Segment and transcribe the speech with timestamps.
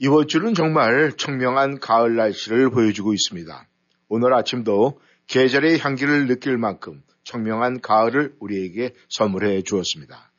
[0.00, 3.68] 이번 주는 정말 청명한 가을 날씨를 보여주고 있습니다.
[4.08, 10.32] 오늘 아침도 계절의 향기를 느낄 만큼 청명한 가을을 우리에게 선물해 주었습니다.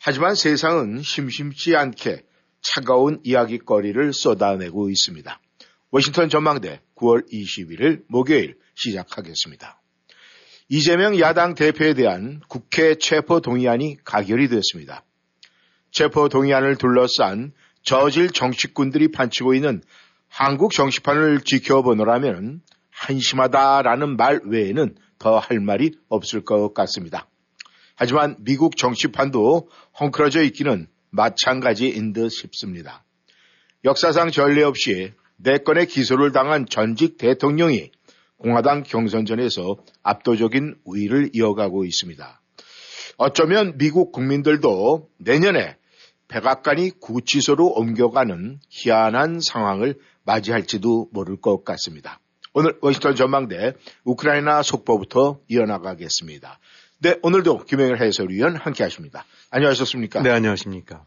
[0.00, 2.24] 하지만 세상은 심심치 않게
[2.60, 5.40] 차가운 이야기거리를 쏟아내고 있습니다.
[5.90, 9.80] 워싱턴 전망대 9월 21일 목요일 시작하겠습니다.
[10.68, 15.04] 이재명 야당 대표에 대한 국회 체포 동의안이 가결이 되었습니다.
[15.92, 17.52] 체포 동의안을 둘러싼
[17.86, 19.80] 저질 정치꾼들이 판치고 있는
[20.28, 27.28] 한국 정치판을 지켜보노라면 한심하다라는 말 외에는 더 할 말이 없을 것 같습니다.
[27.94, 33.04] 하지만 미국 정치판도 헝클어져 있기는 마찬가지인 듯 싶습니다.
[33.84, 37.92] 역사상 전례 없이 네 건의 기소를 당한 전직 대통령이
[38.38, 42.40] 공화당 경선전에서 압도적인 우위를 이어가고 있습니다.
[43.16, 45.76] 어쩌면 미국 국민들도 내년에
[46.28, 52.20] 백악관이 구치소로 옮겨가는 희한한 상황을 맞이할지도 모를 것 같습니다.
[52.52, 53.74] 오늘 워싱턴 전망대
[54.04, 56.58] 우크라이나 속보부터 이어나가겠습니다.
[56.98, 59.24] 네, 오늘도 김영일 해설위원 함께 하십니다.
[59.50, 60.22] 안녕하셨습니까?
[60.22, 61.04] 네, 안녕하십니까?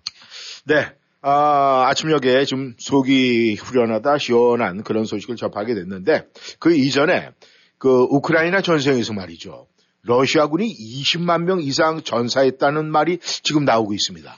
[0.65, 0.85] 네,
[1.21, 6.27] 아, 아침녘에 좀 속이 후련하다 시원한 그런 소식을 접하게 됐는데
[6.59, 7.31] 그 이전에
[7.77, 9.67] 그 우크라이나 전쟁에서 말이죠.
[10.03, 14.37] 러시아군이 20만 명 이상 전사했다는 말이 지금 나오고 있습니다.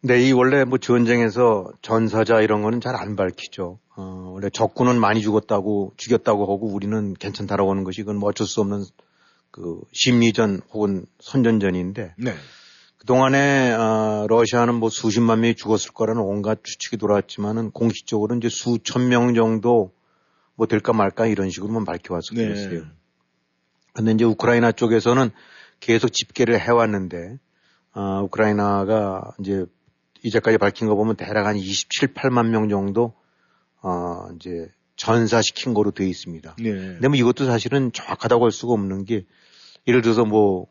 [0.00, 3.78] 네, 이 원래 뭐 전쟁에서 전사자 이런 거는 잘 안 밝히죠.
[3.96, 8.60] 어, 원래 적군은 많이 죽었다고 죽였다고 하고 우리는 괜찮다라고 하는 것이 이건 뭐 어쩔 수
[8.60, 8.84] 없는
[9.50, 12.34] 그 심리전 혹은 선전전인데 네.
[12.98, 19.34] 그동안에 어, 러시아는 뭐 수십만 명이 죽었을 거라는 온갖 추측이 돌아왔지만은 공식적으로 이제 수천 명
[19.34, 19.92] 정도
[20.54, 22.82] 뭐 될까 말까 이런 식으로만 밝혀왔을 네.
[23.94, 25.30] 근데 이제 우크라이나 쪽에서는
[25.80, 27.38] 계속 집계를 해왔는데
[27.94, 29.66] 어, 우크라이나가 이제
[30.22, 33.14] 이제까지 밝힌 거 보면 대략 한 27, 8만 명 정도
[33.82, 36.56] 어, 이제 전사시킨 거로 되어 있습니다.
[36.58, 36.70] 네.
[36.70, 39.24] 근데 뭐 이것도 사실은 정확하다고 할 수가 없는 게
[39.86, 40.66] 예를 들어서 뭐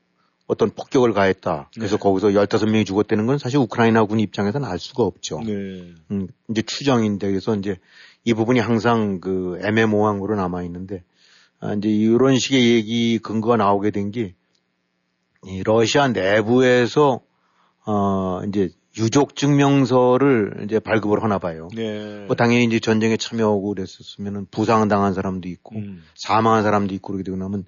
[0.48, 1.70] 어떤 폭격을 가했다.
[1.76, 2.02] 그래서 네.
[2.02, 5.40] 거기서 15명이 죽었다는 건 사실 우크라이나 군 입장에서는 알 수가 없죠.
[5.46, 5.94] 네.
[6.12, 7.78] 음, 이제 추정인데 그래서 이제
[8.24, 11.04] 이 부분이 항상 그 애매모호한 거로 남아 있는데
[11.60, 14.36] 아, 이제 이런 식의 얘기 근거가 나오게 된 게
[15.46, 17.22] 이 러시아 내부에서
[17.86, 21.68] 어 이제 유족 증명서를 이제 발급을 하나 봐요.
[21.76, 22.26] 네.
[22.26, 26.04] 뭐 당연히 이제 전쟁에 참여하고 그랬었으면은 부상을 당한 사람도 있고 음.
[26.16, 27.66] 사망한 사람도 있고 그러게 되고 나면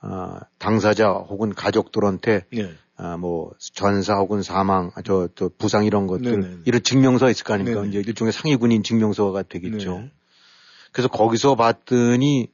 [0.00, 2.70] 아, 당사자 혹은 가족들한테 네.
[2.96, 6.56] 아, 뭐 전사 혹은 사망, 아, 저, 저 부상 이런 것들 네네.
[6.66, 7.80] 이런 증명서가 있을 거 아닙니까?
[7.80, 7.90] 네네.
[7.90, 9.98] 이제 일종의 상위군인 증명서가 되겠죠.
[9.98, 10.12] 네.
[10.92, 12.50] 그래서 거기서 봤더니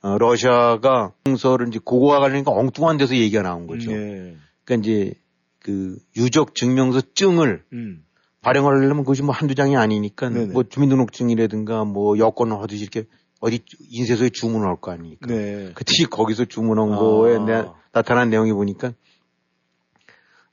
[0.00, 3.90] 어, 러시아가 증서를 이제 그거와 관련해서 엉뚱한 데서 얘기가 나온 거죠.
[3.90, 4.36] 네.
[4.64, 5.14] 그러니까 이제
[5.60, 8.04] 그 유적 증명서 증을 음.
[8.40, 10.52] 발행하려면 그것이 뭐 한두 장이 아니니까 네네.
[10.52, 13.04] 뭐 주민등록증이라든가 뭐 여권을 하듯이 이렇게
[13.40, 13.60] 어디
[13.90, 15.26] 인쇄소에 주문할 거 아닙니까?
[15.26, 15.72] 네.
[15.74, 16.98] 그때 거기서 주문한 아.
[16.98, 18.92] 거에 내, 나타난 내용이 보니까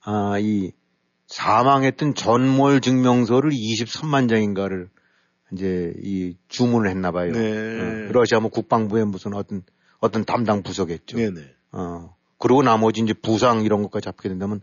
[0.03, 0.71] 아, 이
[1.27, 4.89] 사망했던 전몰 증명서를 23만 장인가를
[5.51, 7.31] 이제 이 주문을 했나 봐요.
[7.31, 8.07] 네.
[8.07, 9.63] 어, 러시아 뭐 국방부의 무슨 어떤
[9.99, 11.17] 어떤 담당 부서겠죠.
[11.17, 11.41] 네네.
[11.71, 12.15] 어.
[12.37, 14.61] 그리고 나머지 이제 부상 이런 것까지 잡게 된다면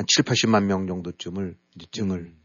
[0.00, 2.36] 한 7, 80만 명 정도쯤을 이제 증을 음.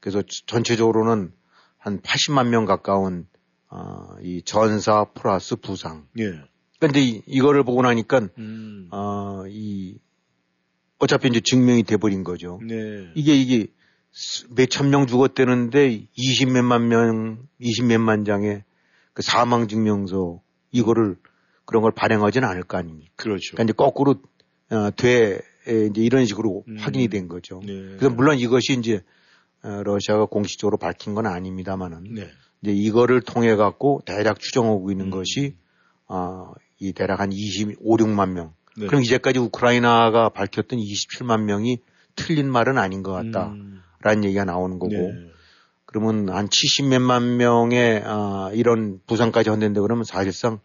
[0.00, 1.32] 그래서 전체적으로는
[1.78, 3.26] 한 80만 명 가까운
[3.70, 6.06] 어, 이 전사 플러스 부상.
[6.18, 6.42] 예.
[6.78, 8.88] 근데 이, 이거를 보고 나니까 음.
[8.90, 9.98] 어, 이
[10.98, 12.60] 어차피 이제 증명이 돼 버린 거죠.
[12.62, 13.10] 네.
[13.14, 13.68] 이게 이게
[14.50, 18.62] 몇천 명 죽었대는데 20 몇만 명, 20 몇만 장의
[19.14, 21.16] 그 사망 증명서 이거를
[21.64, 23.10] 그런 걸 발행하지는 않을 거 아닙니까?
[23.16, 23.52] 그렇죠.
[23.52, 24.20] 그러니까 이제 거꾸로
[24.70, 26.76] 어, 돼 에, 이제 이런 식으로 음.
[26.78, 27.60] 확인이 된 거죠.
[27.64, 27.96] 네.
[27.98, 29.02] 그래서 물론 이것이 이제
[29.62, 32.28] 어, 러시아가 공식적으로 밝힌 건 아닙니다만은 네.
[32.62, 35.10] 이제 이거를 통해 갖고 대략 추정하고 있는 음.
[35.10, 35.56] 것이
[36.08, 38.54] 어, 이 대략 한 25, 6만 명.
[38.76, 38.86] 네.
[38.86, 41.78] 그럼 이제까지 우크라이나가 밝혔던 27만 명이
[42.16, 44.24] 틀린 말은 아닌 것 같다라는 음.
[44.24, 45.30] 얘기가 나오는 거고 네.
[45.84, 50.60] 그러면 한 70몇만 명의 아, 이런 부상까지 헌된다 그러면 사실상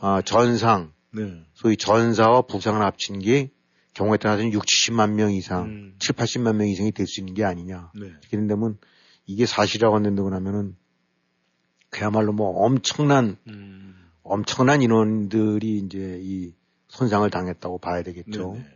[0.00, 1.42] 아, 전상 네.
[1.52, 3.50] 소위 전사와 부상을 합친 게
[3.94, 5.94] 경우에 따라서는 6, 70만 명 이상, 음.
[5.98, 7.92] 7, 80만 명 이상이 될 수 있는 게 아니냐.
[7.94, 8.06] 네.
[8.06, 8.78] 이렇게 된다면
[9.26, 10.76] 이게 사실이라고 한다고 하면은
[11.90, 13.94] 그야말로 뭐 엄청난 음.
[14.22, 16.54] 엄청난 인원들이 이제 이
[16.88, 18.52] 손상을 당했다고 봐야 되겠죠.
[18.52, 18.66] 네네.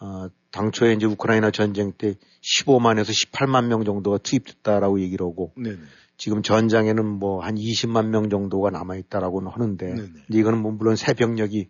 [0.00, 5.78] 어, 당초에 이제 우크라이나 전쟁 때 15만에서 18만 명 정도가 투입됐다라고 얘기를 하고 네네.
[6.16, 9.94] 지금 전장에는 뭐 한 20만 명 정도가 남아 있다라고는 하는데
[10.30, 11.68] 이거는 뭐 물론 새 병력이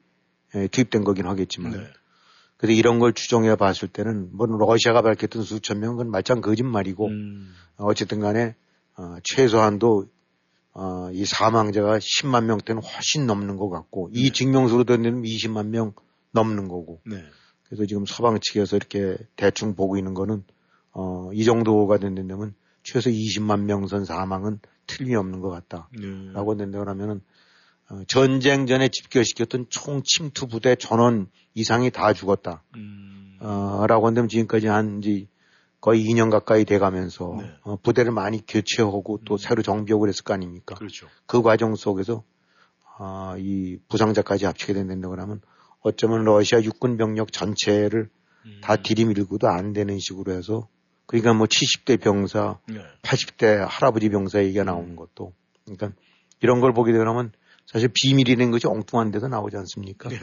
[0.55, 1.79] 예, 투입된 거긴 하겠지만 네.
[1.79, 1.85] 그
[2.63, 7.53] 래서 이런 걸 추정해 봤을 때는 뭐 러시아가 밝혔던 수천 명은 말짱 거짓말이고 음.
[7.77, 8.55] 어쨌든 간에
[8.97, 10.07] 어, 최소한도
[10.73, 15.93] 어, 이 사망자가 10만 명대는 훨씬 넘는 것 같고 이 증명서로 된 20만 명
[16.31, 17.25] 넘는 거고 네.
[17.65, 20.45] 그래서 지금 서방 측에서 이렇게 대충 보고 있는 거는
[20.93, 22.55] 어, 이 정도가 된다면
[22.85, 26.65] 최소 20만 명선 사망은 틀림없는 것 같다라고 네.
[26.65, 27.23] 된다고 하면은
[27.91, 32.63] 어, 전쟁 전에 집결시켰던 총 침투 부대 전원 이상이 다 죽었다.
[32.77, 33.39] 음.
[33.41, 35.27] 어, 라고 한다면 지금까지 한 이제
[35.81, 37.51] 거의 2년 가까이 돼가면서 네.
[37.63, 40.77] 어, 부대를 많이 교체하고 또 새로 정비하고 그랬을 거 아닙니까?
[40.77, 41.09] 그렇죠.
[41.27, 42.23] 그 과정 속에서
[42.99, 45.41] 아, 이 부상자까지 합치게 된다고 하면
[45.81, 48.09] 어쩌면 러시아 육군 병력 전체를
[48.47, 48.61] 음.
[48.63, 50.69] 다 들이밀고도 안 되는 식으로 해서
[51.07, 52.81] 그러니까 뭐 70대 병사, 네.
[53.03, 55.33] 80대 할아버지 병사 얘기가 나오는 것도
[55.65, 55.93] 그러니까
[56.41, 57.33] 이런 걸 보게 되면
[57.67, 60.09] 사실 비밀이라는 것이 엉뚱한 데서 나오지 않습니까?
[60.09, 60.17] 네.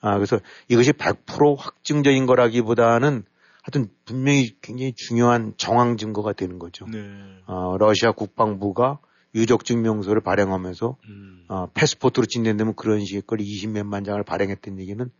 [0.00, 0.38] 아, 그래서
[0.68, 3.24] 이것이 100% 확증적인 거라기보다는
[3.62, 6.86] 하여튼 분명히 굉장히 중요한 정황 증거가 되는 거죠.
[6.86, 6.98] 네.
[7.46, 9.00] 어, 러시아 국방부가
[9.34, 11.44] 유적 증명서를 발행하면서 음.
[11.48, 15.10] 어, 패스포트로 진행되면 그런 식의 걸 20몇만 장을 발행했던 얘기는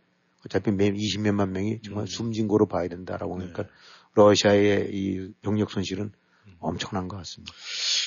[0.45, 2.07] 어차피 20몇만 명이 정말 음.
[2.07, 3.69] 숨진 거로 봐야 된다라고 하니까 네.
[4.13, 6.11] 러시아의 이 병력 손실은
[6.59, 7.53] 엄청난 것 같습니다.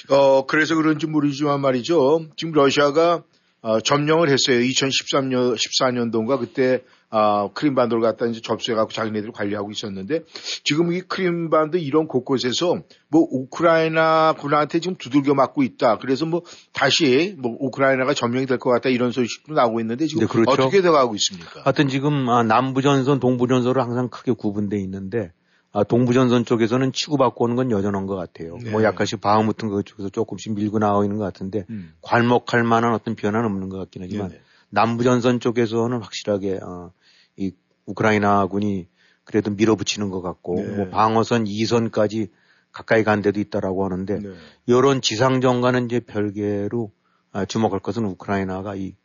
[0.09, 2.27] 어, 그래서 그런지 모르지만 말이죠.
[2.37, 3.23] 지금 러시아가
[3.63, 4.59] 어, 점령을 했어요.
[4.61, 10.21] 2013년, 14년도인가 그때 아, 크림반도를 갖다 이제 접수해갖고 자기네들 관리하고 있었는데
[10.63, 15.99] 지금 이 크림반도 이런 곳곳에서 뭐 우크라이나 군한테 지금 두들겨 맞고 있다.
[15.99, 16.43] 그래서 뭐
[16.73, 20.51] 다시 뭐 우크라이나가 점령이 될 것 같다 이런 소식도 나오고 있는데 지금 네, 그렇죠.
[20.53, 21.63] 어떻게 돼가고 있습니까?
[21.65, 25.33] 하여튼 지금 아, 남부 전선, 동부 전선으로 항상 크게 구분돼 있는데
[25.73, 28.59] 아, 동부전선 쪽에서는 치고받고 오는 건 여전한 것 같아요.
[28.63, 28.71] 네.
[28.71, 31.95] 뭐 약간씩 바흐무튼 그쪽에서 조금씩 밀고 나와 있는 것 같은데 음.
[32.01, 34.41] 괄목할 만한 어떤 변화는 없는 것 같긴 하지만 네네.
[34.71, 36.93] 남부전선 쪽에서는 확실하게 어,
[37.37, 37.53] 이
[37.87, 38.89] 우크라이나군이
[39.25, 40.77] 그래도 밀어붙이는 것 같고 네.
[40.77, 42.31] 뭐 방어선 2선까지
[42.73, 44.29] 가까이 간 데도 있다라고 하는데 네.
[44.67, 46.91] 이런 지상전과는 이제 별개로
[47.33, 48.97] 아, 주목할 것은 우크라이나가 이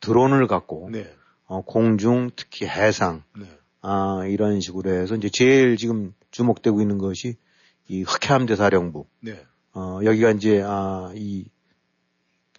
[0.00, 1.12] 드론을 갖고 네.
[1.44, 3.46] 어, 공중 특히 해상 네.
[3.80, 7.36] 아, 이런 식으로 해서 이제 제일 지금 주목되고 있는 것이
[7.88, 9.40] 이 흑해함대 사령부 네.
[9.74, 11.46] 어, 여기가 이제 아, 이,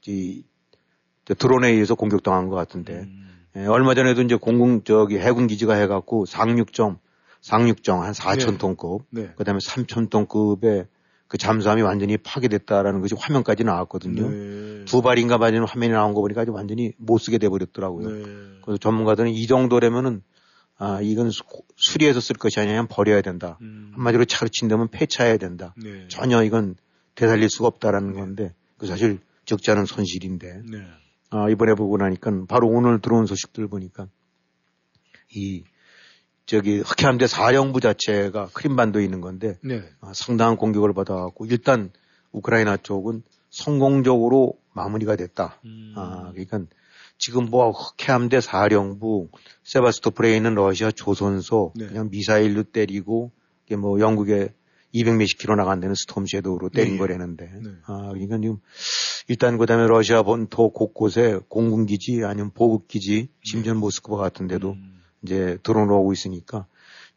[0.06, 3.30] 이저 드론에 의해서 공격당한 것 같은데 음.
[3.58, 7.00] 예, 얼마 전에도 이제 공군 저기 해군 기지가 해갖고 상륙정
[7.42, 8.58] 상륙정 한 4천 네.
[8.58, 9.34] 톤급 네.
[9.36, 10.88] 그 다음에 3천 톤급의
[11.28, 14.30] 그 잠수함이 완전히 파괴됐다라는 것이 화면까지 나왔거든요.
[14.30, 14.86] 네.
[14.86, 18.10] 두 발인가 맞는 화면이 나온 거 보니까 아주 완전히 못 쓰게 돼버렸더라고요.
[18.10, 18.24] 네.
[18.64, 20.24] 그래서 전문가들은 이 정도라면은
[20.80, 21.44] 아 이건 수,
[21.76, 23.58] 수리해서 쓸 것이 아니라 버려야 된다.
[23.62, 23.92] 음.
[23.96, 25.76] 한마디로 차로 친다면 폐차해야 된다.
[25.78, 26.08] 네.
[26.08, 26.76] 전혀 이건
[27.16, 30.88] 되살릴 수가 없다라는 건데 그 사실 적지 않은 손실인데 네.
[31.32, 34.08] 아, 이번에 보고 나니까 바로 오늘 들어온 소식들 보니까
[35.36, 35.66] 이
[36.46, 39.84] 저기 흑해함대 사령부 자체가 크림반도에 있는 건데 네.
[40.00, 41.92] 아, 상당한 공격을 받아갖고 일단
[42.32, 45.60] 우크라이나 쪽은 성공적으로 마무리가 됐다.
[45.66, 45.94] 음.
[45.98, 46.62] 아, 그러니까
[47.20, 49.30] 지금 뭐 흑해함대 사령부
[49.64, 51.88] 세바스토폴에 있는 러시아 조선소 네.
[51.88, 53.32] 그냥 미사일로 때리고
[53.66, 54.54] 이게 뭐 영국에
[54.94, 56.98] 200 몇십 킬로 나간다는 스톰 섀도우로 때린 네.
[56.98, 57.70] 거라는데 네.
[57.86, 58.58] 아, 그러니까 지금
[59.28, 65.02] 일단 그다음에 러시아 본토 곳곳에 공군기지 아니면 보급기지 심지어 는 모스크바 같은 데도 음.
[65.22, 66.66] 이제 드론으로 오고 있으니까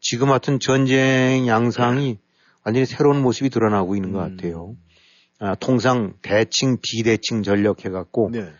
[0.01, 2.19] 지금 같은 전쟁 양상이
[2.65, 4.35] 완전히 새로운 모습이 드러나고 있는 것 음.
[4.35, 4.75] 같아요.
[5.39, 8.51] 아, 통상 대칭, 비대칭 전력 해갖고 네.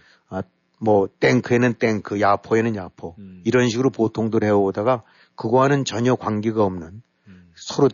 [0.83, 3.41] 뭐 탱크에는 탱크, 야포에는 야포 음.
[3.45, 5.01] 이런 식으로 보통들 해오다가
[5.35, 7.51] 그거와는 전혀 관계가 없는 음.
[7.55, 7.89] 서로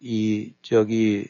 [0.00, 1.28] 이 저기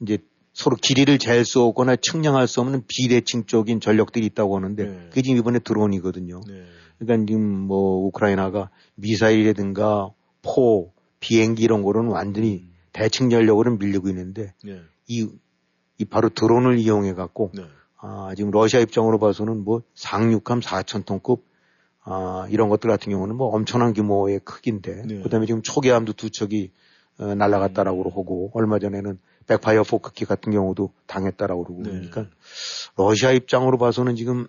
[0.00, 0.18] 이제
[0.52, 5.06] 서로 길이를 잴 수 없거나 측량할 수 없는 비대칭 쪽인 전력들이 있다고 하는데 네.
[5.10, 6.40] 그게 지금 이번에 드론이거든요.
[6.48, 6.64] 네.
[6.98, 10.10] 그러니까 지금 뭐 우크라이나가 미사일이라든가
[10.42, 12.74] 포, 비행기 이런 거로는 완전히 음.
[12.92, 14.80] 대칭 전력으로 밀리고 있는데 네.
[15.06, 15.28] 이,
[15.98, 17.62] 이 바로 드론을 이용해 갖고 네.
[18.06, 21.42] 아, 지금 러시아 입장으로 봐서는 뭐 상륙함 4천 톤급
[22.02, 25.22] 아, 이런 것들 같은 경우는 뭐 엄청난 규모의 크기인데 네.
[25.22, 26.70] 그다음에 지금 초계함도 두 척이
[27.16, 31.90] 어, 날아갔다라고 하고 얼마 전에는 백파이어 폭격기 같은 경우도 당했다라고 그러고 네.
[31.92, 32.26] 그러니까
[32.96, 34.48] 러시아 입장으로 봐서는 지금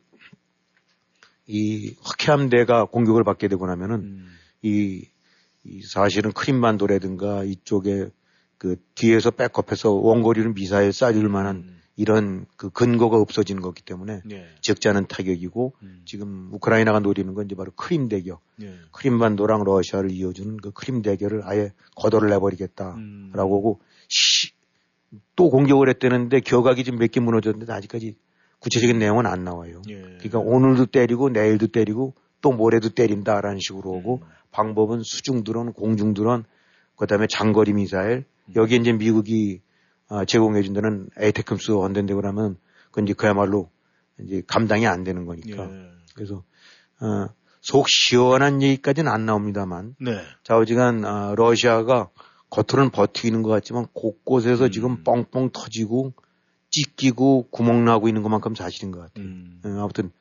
[1.48, 4.28] 이 흑해함대가 공격을 받게 되고 나면은 음.
[4.64, 5.08] 이,
[5.64, 8.10] 이 사실은 크림반도라든가 이쪽에
[8.58, 11.82] 그 뒤에서 백업해서 원거리는 미사일 쏴줄 만한 음.
[11.98, 14.48] 이런 그 근거가 없어지는 거기 때문에 예.
[14.62, 16.02] 적잖은 타격이고 음.
[16.06, 18.74] 지금 우크라이나가 노리는 건 이제 바로 크림 대교, 예.
[18.92, 23.32] 크림반도랑 러시아를 이어주는 그 크림 대교를 아예 거덜을 내버리겠다라고 음.
[23.34, 24.52] 하고 시-
[25.38, 28.16] 또 공격을 했다는데 격악이 지금 몇 개 무너졌는데 아직까지
[28.60, 29.82] 구체적인 내용은 안 나와요.
[29.90, 30.02] 예.
[30.02, 34.28] 그러니까 오늘도 때리고 내일도 때리고 또 모레도 때린다라는 식으로 오고 음.
[34.52, 36.44] 방법은 수중 드론, 공중 드론,
[36.98, 38.54] 그다음에 장거리 미사일 음.
[38.58, 39.65] 여기 이제 미국이 아,
[40.28, 42.58] 제공해준다는 에이테크스 원된다고 그러면
[42.90, 43.70] 그건 이제 그야말로
[44.20, 45.92] 이제 감당이 안 되는 거니까 예.
[46.14, 46.44] 그래서
[47.02, 47.30] 어,
[47.62, 50.22] 속 시원한 얘기까지는 안 나옵니다만 네.
[50.44, 52.10] 좌우지간 아, 러시아가
[52.50, 54.72] 겉으로는 버티는 것 같지만 곳곳에서 음.
[54.72, 56.14] 지금 뻥뻥 터지고
[56.70, 59.26] 찢기고 구멍 나고 있는 것만큼 사실인 것 같아요.
[59.26, 59.62] 음.
[59.66, 60.12] 어, 아무튼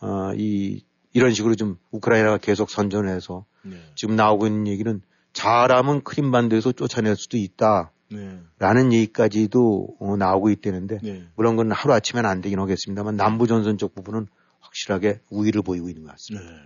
[0.00, 3.76] 어, 이 이런 식으로 좀 우크라이나가 계속 선전해서 네.
[3.96, 7.92] 지금 나오고 있는 얘기는 잘하면 크림반도에서 쫓아낼 수도 있다
[8.58, 8.96] 라는 네.
[8.96, 11.22] 얘기까지도 어, 나오고 있다는데 네.
[11.36, 14.26] 물론 그건 하루 아침에는 안 되긴 하겠습니다만 남부 전선 쪽 부분은
[14.74, 16.46] 확실하게 우위를 보이고 있는 것 같습니다.
[16.48, 16.56] 네.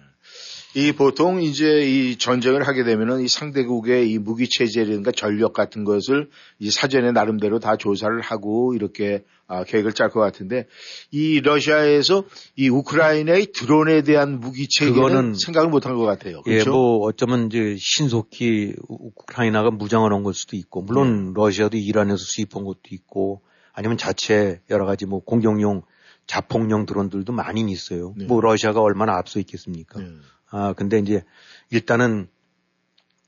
[0.77, 6.31] 이 보통 이제 이 전쟁을 하게 되면은 이 상대국의 이 무기 체제라든가 전력 같은 것을
[6.59, 10.67] 이 사전에 나름대로 다 조사를 하고 이렇게 아, 계획을 짤 것 같은데
[11.13, 12.25] 이 러시아에서
[12.57, 16.43] 이 우크라이나의 드론에 대한 무기 체계는 생각을 못한 것 같아요.
[16.47, 16.71] 예, 그렇죠?
[16.73, 22.65] 뭐 어쩌면 이제 신속히 우- 우크라이나가 무장을 한 걸 수도 있고 물론 러시아도 이란에서 수입한
[22.65, 23.43] 것도 있고
[23.75, 25.83] 아니면 자체 여러 가지 뭐 공격용
[26.27, 28.15] 자폭용 드론들도 많이 있어요.
[28.17, 28.27] 네.
[28.27, 30.01] 뭐 러시아가 얼마나 앞서 있겠습니까?
[30.01, 30.09] 네.
[30.51, 31.23] 아 근데 이제
[31.71, 32.29] 일단은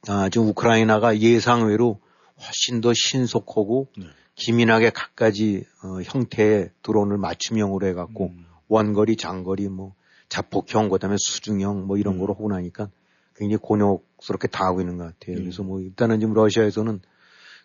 [0.08, 2.00] 아 지금 우크라이나가 예상외로
[2.38, 4.06] 훨씬 더 신속하고 네.
[4.34, 8.46] 기민하게 각가지 어, 형태의 드론을 맞춤형으로 해갖고 음.
[8.68, 9.94] 원거리, 장거리, 뭐
[10.28, 12.20] 자폭형, 그다음에 수중형 뭐 이런 음.
[12.20, 12.90] 거로 하고 나니까
[13.34, 15.36] 굉장히 곤욕스럽게 당하고 있는 것 같아요.
[15.36, 15.42] 음.
[15.42, 17.00] 그래서 뭐 일단은 지금 러시아에서는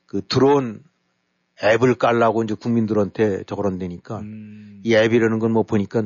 [0.05, 0.83] 그 드론
[1.63, 4.81] 앱을 깔라고 이제 국민들한테 저그런다니까 음.
[4.83, 6.03] 이 앱이라는 건 뭐 보니까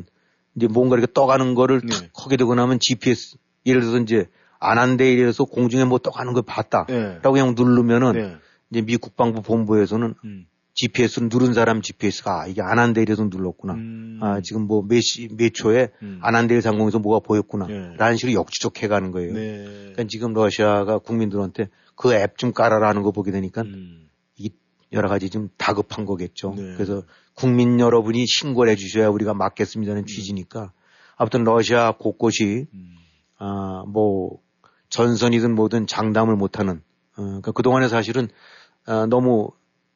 [0.56, 1.88] 이제 뭔가 이렇게 떠가는 거를 네.
[1.94, 4.28] 탁 하게 되고 나면 GPS 예를 들어서 이제
[4.60, 6.86] 안 한데 이래서 공중에 뭐 떠가는 걸 봤다.
[6.88, 7.16] 네.
[7.22, 8.36] 라고 그냥 누르면은 네.
[8.72, 10.46] 이제 미 국방부 본부에서는 음.
[10.78, 13.74] GPS를 누른 사람 GPS가 아, 이게 안 한데 이래서 눌렀구나.
[13.75, 14.20] 음.
[14.22, 16.20] 아, 지금 뭐 몇 시, 몇 초에 음.
[16.22, 17.68] 안한데일 상공에서 뭐가 보였구나.
[17.68, 17.94] 네.
[17.98, 19.34] 라는 식으로 역추적해 가는 거예요.
[19.34, 19.64] 네.
[19.64, 24.10] 그러니까 지금 러시아가 국민들한테 그 앱 좀 깔아라는 거 보게 되니까 음.
[24.96, 26.54] 이 여러 가지 좀 다급한 거겠죠.
[26.56, 26.74] 네.
[26.75, 30.72] 그래서 국민 여러분이 신고를 해 주셔야 우리가 막겠습니다는 취지니까
[31.18, 32.96] 아무튼 러시아 곳곳이 음.
[33.38, 34.40] 아, 뭐
[34.90, 36.82] 전선이든 뭐든 장담을 못하는
[37.18, 38.30] 어, 그러니까 그동안에 사실은
[38.86, 39.52] 아, 너무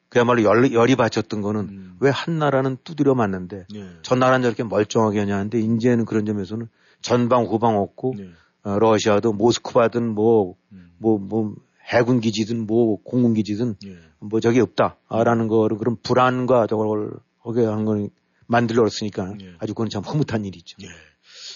[0.08, 1.96] 그야말로 열, 열이 받쳤던 거는 음.
[2.00, 3.90] 왜한 나라는 두드려 맞는데 네.
[4.02, 6.68] 전 나라는 저렇게 멀쩡하게 하냐는데 이제는 그런 점에서는
[7.00, 8.30] 전방 후방 없고 네.
[8.62, 10.90] 어, 러시아도 모스크바든 뭐 음.
[10.98, 11.54] 뭐, 뭐,
[11.90, 13.96] 해군 기지든 뭐, 공군 기지든 예.
[14.20, 18.10] 뭐, 저기 없다라는 거를 그런 불안과 저걸 하게 한건
[18.46, 19.54] 만들었으니까 예.
[19.58, 20.76] 아주 그건 참 흐뭇한 일이죠.
[20.82, 20.86] 예.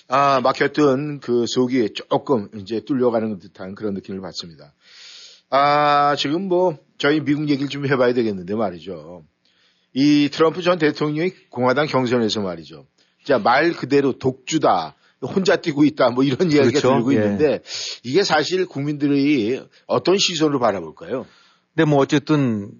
[0.09, 4.75] 아, 막혔던 그 속이 조금 이제 뚫려가는 듯한 그런 느낌을 받습니다.
[5.50, 9.25] 아, 지금 뭐, 저희 미국 얘기를 좀 해봐야 되겠는데 말이죠.
[9.93, 12.87] 이 트럼프 전 대통령이 공화당 경선에서 말이죠.
[13.25, 14.97] 자, 말 그대로 독주다.
[15.26, 16.11] 혼자 뛰고 있다.
[16.11, 16.88] 뭐 이런 이야기가 그렇죠.
[16.97, 17.16] 들고 예.
[17.19, 17.61] 있는데
[18.02, 21.26] 이게 사실 국민들이 어떤 시선으로 바라볼까요?
[21.75, 22.71] 근데 뭐 어쨌든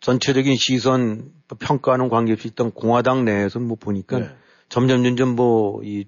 [0.00, 4.28] 전체적인 시선 평가하는 관계없이 일단 공화당 내에서는 뭐 보니까 네.
[4.68, 6.04] 점점 점점 뭐 이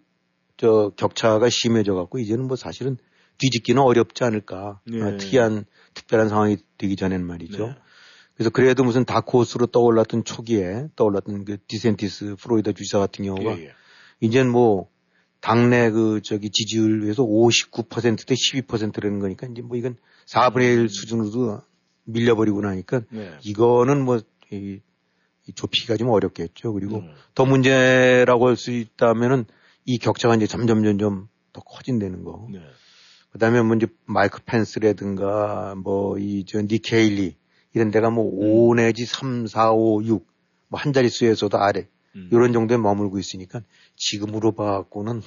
[0.57, 2.97] 저 격차가 심해져 갖고 이제는 뭐 사실은
[3.39, 4.81] 뒤집기는 어렵지 않을까.
[4.87, 5.03] 네.
[5.03, 7.67] 아, 특이한 특별한 상황이 되기 전에는 말이죠.
[7.67, 7.75] 네.
[8.35, 13.73] 그래서 그래도 무슨 다크호스로 떠올랐던 초기에 떠올랐던 그 디센티스 프로이다 주지사 같은 경우가 예, 예.
[14.21, 14.89] 이제는 뭐
[15.41, 21.61] 당내 그 저기 지지율에서 59%대 12%라는 거니까 이제 뭐 이건 4분의 1 수준으로도
[22.05, 23.33] 밀려버리고 나니까 네.
[23.45, 24.81] 이거는 뭐 이,
[25.47, 26.73] 이 좁히기가 좀 어렵겠죠.
[26.73, 27.13] 그리고 음.
[27.35, 29.45] 더 문제라고 할 수 있다면은
[29.85, 32.47] 이 격차가 이제 점점 점점 더 커진다는 거.
[32.51, 32.61] 네.
[33.33, 37.37] 그다음에 뭐 이제 마이크 펜스라든가 뭐 이 저 니케일리
[37.75, 38.71] 이런 데가 뭐 음.
[38.71, 40.27] 5 내지 3, 4, 5, 6
[40.69, 41.87] 뭐 한 자릿수에서도 아래
[42.17, 42.29] 음.
[42.33, 43.61] 이런 정도에 머물고 있으니까
[43.95, 45.23] 지금으로 봐갖고는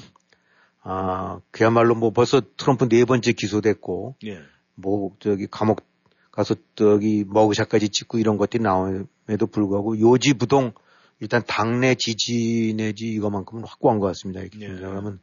[0.81, 4.39] 아 그야말로 뭐 벌써 트럼프 네 번째 기소됐고 예.
[4.75, 5.86] 뭐 저기 감옥
[6.31, 10.74] 가서 저기 머그샷까지 찍고 이런 것들이 나옴에도 불구하고 요지부동
[11.19, 14.41] 일단 당내 지지 내지 이거만큼은 확고한 것 같습니다.
[14.41, 14.67] 이렇게 예.
[14.67, 15.19] 그러면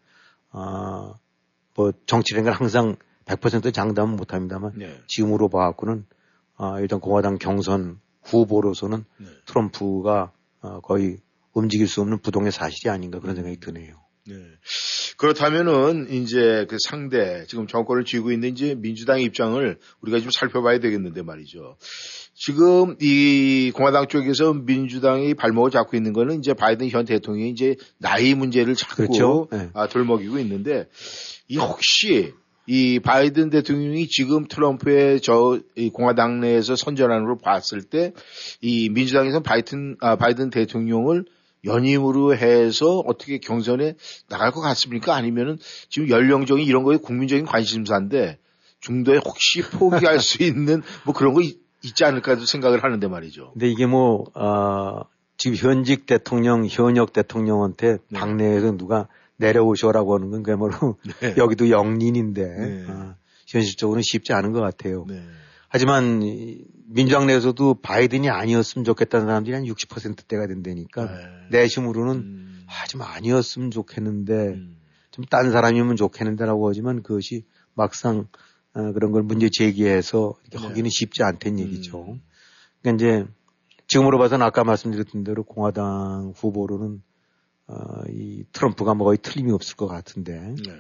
[0.51, 5.01] 아뭐 정치라는 건 항상 100% 장담은 못합니다만 네.
[5.09, 6.07] 지금으로 봐갖고는
[6.57, 9.27] 아 일단 공화당 경선 후보로서는 네.
[9.47, 11.19] 트럼프가 어, 거의
[11.57, 13.95] 움직일 수 없는 부동의 사실이 아닌가 그런 생각이 드네요.
[14.29, 14.35] 네.
[15.17, 21.23] 그렇다면은 이제 그 상대 지금 정권을 쥐고 있는 이제 민주당의 입장을 우리가 좀 살펴봐야 되겠는데
[21.23, 21.79] 말이죠.
[22.35, 28.35] 지금 이 공화당 쪽에서 민주당이 발목을 잡고 있는 거는 이제 바이든 현 대통령이 이제 나이
[28.35, 29.49] 문제를 자꾸 그렇죠.
[29.51, 29.71] 네.
[29.73, 30.89] 아, 돌먹이고 있는데
[31.49, 32.35] 이 혹시
[32.67, 38.13] 이 바이든 대통령이 지금 트럼프의 저이 공화당 내에서 선전하는 걸 봤을 때
[38.61, 41.25] 이 민주당에서 바이든 아, 바이든 대통령을
[41.67, 43.97] 연임으로 해서 어떻게 경선에
[44.29, 45.15] 나갈 것 같습니까?
[45.15, 45.59] 아니면은
[45.89, 48.39] 지금 연령적인 이런 거에 국민적인 관심사인데
[48.81, 51.59] 중도에 혹시 포기할 수 있는 뭐 그런 거 있,
[51.95, 53.51] 지 않을까 생각을 하는데 말이죠.
[53.53, 55.03] 근데 이게 뭐, 어,
[55.37, 58.19] 지금 현직 대통령, 현역 대통령한테 네.
[58.19, 61.35] 당내에서 누가 내려오셔라고 하는 건 그야말로 네.
[61.37, 62.85] 여기도 영린인데 네.
[62.89, 63.15] 어,
[63.47, 65.05] 현실적으로는 쉽지 않은 것 같아요.
[65.09, 65.23] 네.
[65.69, 71.59] 하지만 이 민주당 내에서도 바이든이 아니었으면 좋겠다는 사람들이 한 60%대가 된다니까 네.
[71.59, 72.67] 내심으로는 음.
[72.67, 74.77] 아, 좀 아니었으면 좋겠는데 음.
[75.11, 78.29] 좀딴 사람이면 좋겠는데라고 하지만 그것이 막상
[78.75, 80.69] 어, 그런 걸 문제 제기해서 이렇게 네.
[80.69, 82.13] 하기는 쉽지 않다는 얘기죠.
[82.13, 82.23] 음.
[82.83, 83.27] 그러니까 이제
[83.89, 87.03] 지금으로 봐서는 아까 말씀드렸던 대로 공화당 후보로는
[87.69, 87.75] 어,
[88.11, 90.73] 이 트럼프가 뭐 거의 틀림이 없을 것 같은데 네.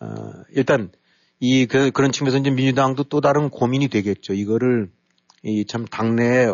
[0.00, 0.90] 어, 일단
[1.38, 4.32] 이 그, 런 측면에서 이제 민주당도 또 다른 고민이 되겠죠.
[4.32, 4.90] 이거를
[5.44, 6.52] 이 참 당내에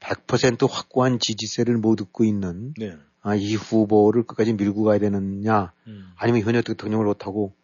[0.00, 2.96] 100% 확고한 지지세를 못 얻고 있는 네.
[3.20, 6.10] 아, 이 후보를 끝까지 밀고 가야 되느냐 음.
[6.16, 7.54] 아니면 현역 대통령을 못하고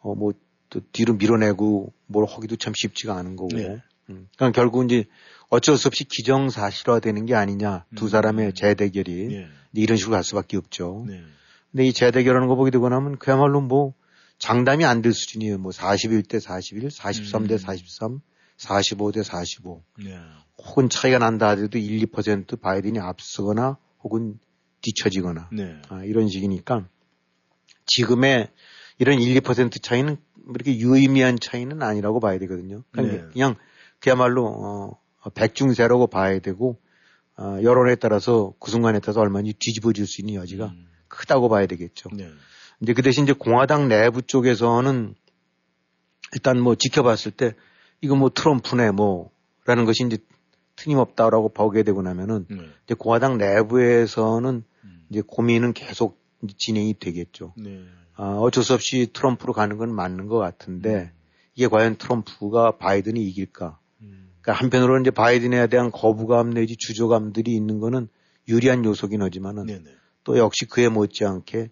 [0.00, 0.32] 어, 뭐
[0.70, 3.56] 또 뒤로 밀어내고 뭘 하기도 참 쉽지가 않은 거고.
[3.56, 3.82] 네.
[4.10, 4.28] 음.
[4.36, 5.04] 그러니까 결국 이제
[5.48, 8.08] 어쩔 수 없이 기정사실화되는 게 아니냐 두 음.
[8.10, 9.46] 사람의 재대결이 예.
[9.74, 11.04] 이런 식으로 갈 수밖에 없죠.
[11.06, 11.22] 네.
[11.70, 13.94] 근데 이 재대결하는 거 보게 되고 나면 그야말로 뭐
[14.38, 15.58] 장담이 안 될 수준이에요.
[15.58, 17.58] 뭐 41대 41, 43대 음.
[17.58, 18.20] 43,
[18.58, 19.82] 45대 45.
[20.04, 20.18] 네.
[20.58, 24.38] 혹은 차이가 난다 하더라도 1, 2% 바이든이 앞서거나 혹은
[24.82, 25.80] 뒤처지거나 네.
[25.88, 26.88] 아, 이런 식이니까
[27.86, 28.48] 지금의
[28.98, 30.16] 이런 1, 2% 차이는
[30.52, 32.82] 그렇게 유의미한 차이는 아니라고 봐야 되거든요.
[32.90, 33.24] 그냥, 네.
[33.32, 33.54] 그냥
[34.00, 36.80] 그야말로 어, 백중세라고 봐야 되고
[37.36, 40.88] 어, 여론에 따라서 그 순간에 따라서 얼마나 뒤집어질 수 있는 여지가 음.
[41.08, 42.10] 크다고 봐야 되겠죠.
[42.12, 42.28] 네.
[42.80, 45.14] 이제 그 대신 이제 공화당 내부 쪽에서는
[46.34, 47.54] 일단 뭐 지켜봤을 때
[48.00, 50.18] 이거 뭐 트럼프네 뭐라는 것이 이제
[50.76, 52.56] 틀림없다라고 보게 되고 나면은 네.
[52.84, 55.06] 이제 공화당 내부에서는 음.
[55.10, 56.20] 이제 고민은 계속
[56.56, 57.54] 진행이 되겠죠.
[57.56, 57.82] 네.
[58.14, 61.12] 아, 어쩔 수 없이 트럼프로 가는 건 맞는 것 같은데
[61.54, 63.78] 이게 과연 트럼프가 바이든이 이길까?
[64.02, 64.30] 음.
[64.40, 68.08] 그러니까 한편으로는 이제 바이든에 대한 거부감 내지 주저감들이 있는 거는
[68.46, 69.84] 유리한 요소긴 하지만은 네네.
[70.24, 71.70] 또 역시 그에 못지않게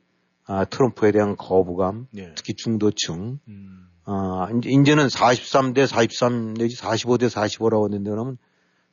[0.48, 2.32] 아, 트럼프에 대한 거부감, 네.
[2.36, 3.85] 특히 중도층, 음.
[4.06, 8.38] 아, 이제, 이제는 43대 43 내지 45대 45라고 하는데 그러면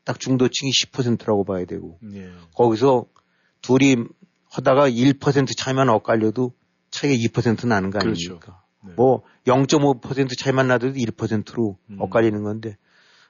[0.04, 2.30] 딱 중도층이 10%라고 봐야 되고 네.
[2.56, 3.06] 거기서
[3.62, 3.96] 둘이
[4.50, 6.54] 하다가 1% 차이만 엇갈려도
[6.92, 8.34] 차이가 2% 나는 거 그렇죠.
[8.34, 8.64] 아닙니까?
[8.84, 8.96] 네.
[8.96, 12.02] 뭐0.5% 차이만 나도 1%로 음.
[12.02, 12.78] 엇갈리는 건데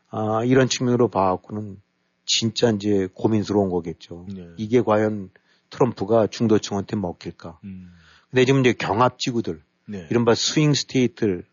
[0.10, 1.82] 아, 이런 측면으로 봐갖고는
[2.26, 4.26] 진짜 이제 고민스러운 거겠죠.
[4.34, 4.48] 네.
[4.58, 5.30] 이게 과연
[5.70, 7.60] 트럼프가 중도층한테 먹힐까?
[7.66, 7.92] 음.
[8.30, 10.08] 근데 지금 이제 경합 지구들, 네.
[10.10, 11.46] 이른바 swing state를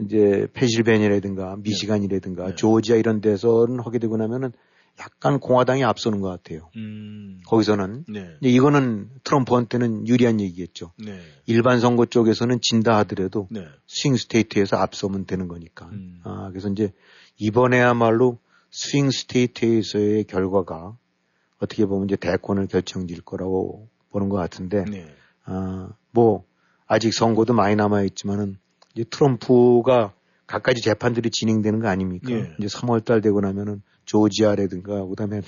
[0.00, 2.54] 이제 펜실베니아라든가 미시간이라든가 네.
[2.54, 4.52] 조지아 이런 데서는 하게 되고 나면은
[4.98, 6.70] 약간 공화당이 앞서는 것 같아요.
[6.76, 7.40] 음.
[7.46, 8.36] 거기서는 네.
[8.40, 10.92] 이거는 트럼프한테는 유리한 얘기겠죠.
[10.98, 11.20] 네.
[11.46, 13.66] 일반 선거 쪽에서는 진다 하더라도 네.
[13.86, 15.86] swing state에서 앞서면 되는 거니까.
[15.86, 16.20] 음.
[16.24, 16.92] 아, 그래서 이제
[17.36, 18.38] 이번에야말로
[18.70, 20.96] 스윙 스테이트에서의 결과가
[21.58, 25.06] 어떻게 보면 이제 대권을 결정질 거라고 보는 것 같은데, 네.
[25.44, 26.44] 아, 뭐,
[26.86, 28.58] 아직 선거도 많이 남아 있지만은,
[28.96, 30.14] 이제 트럼프가
[30.46, 32.32] 갖가지 재판들이 진행되는 거 아닙니까?
[32.32, 32.54] 예.
[32.58, 35.42] 이제 3월 달 되고 나면은 조지아라든가, 그 다음에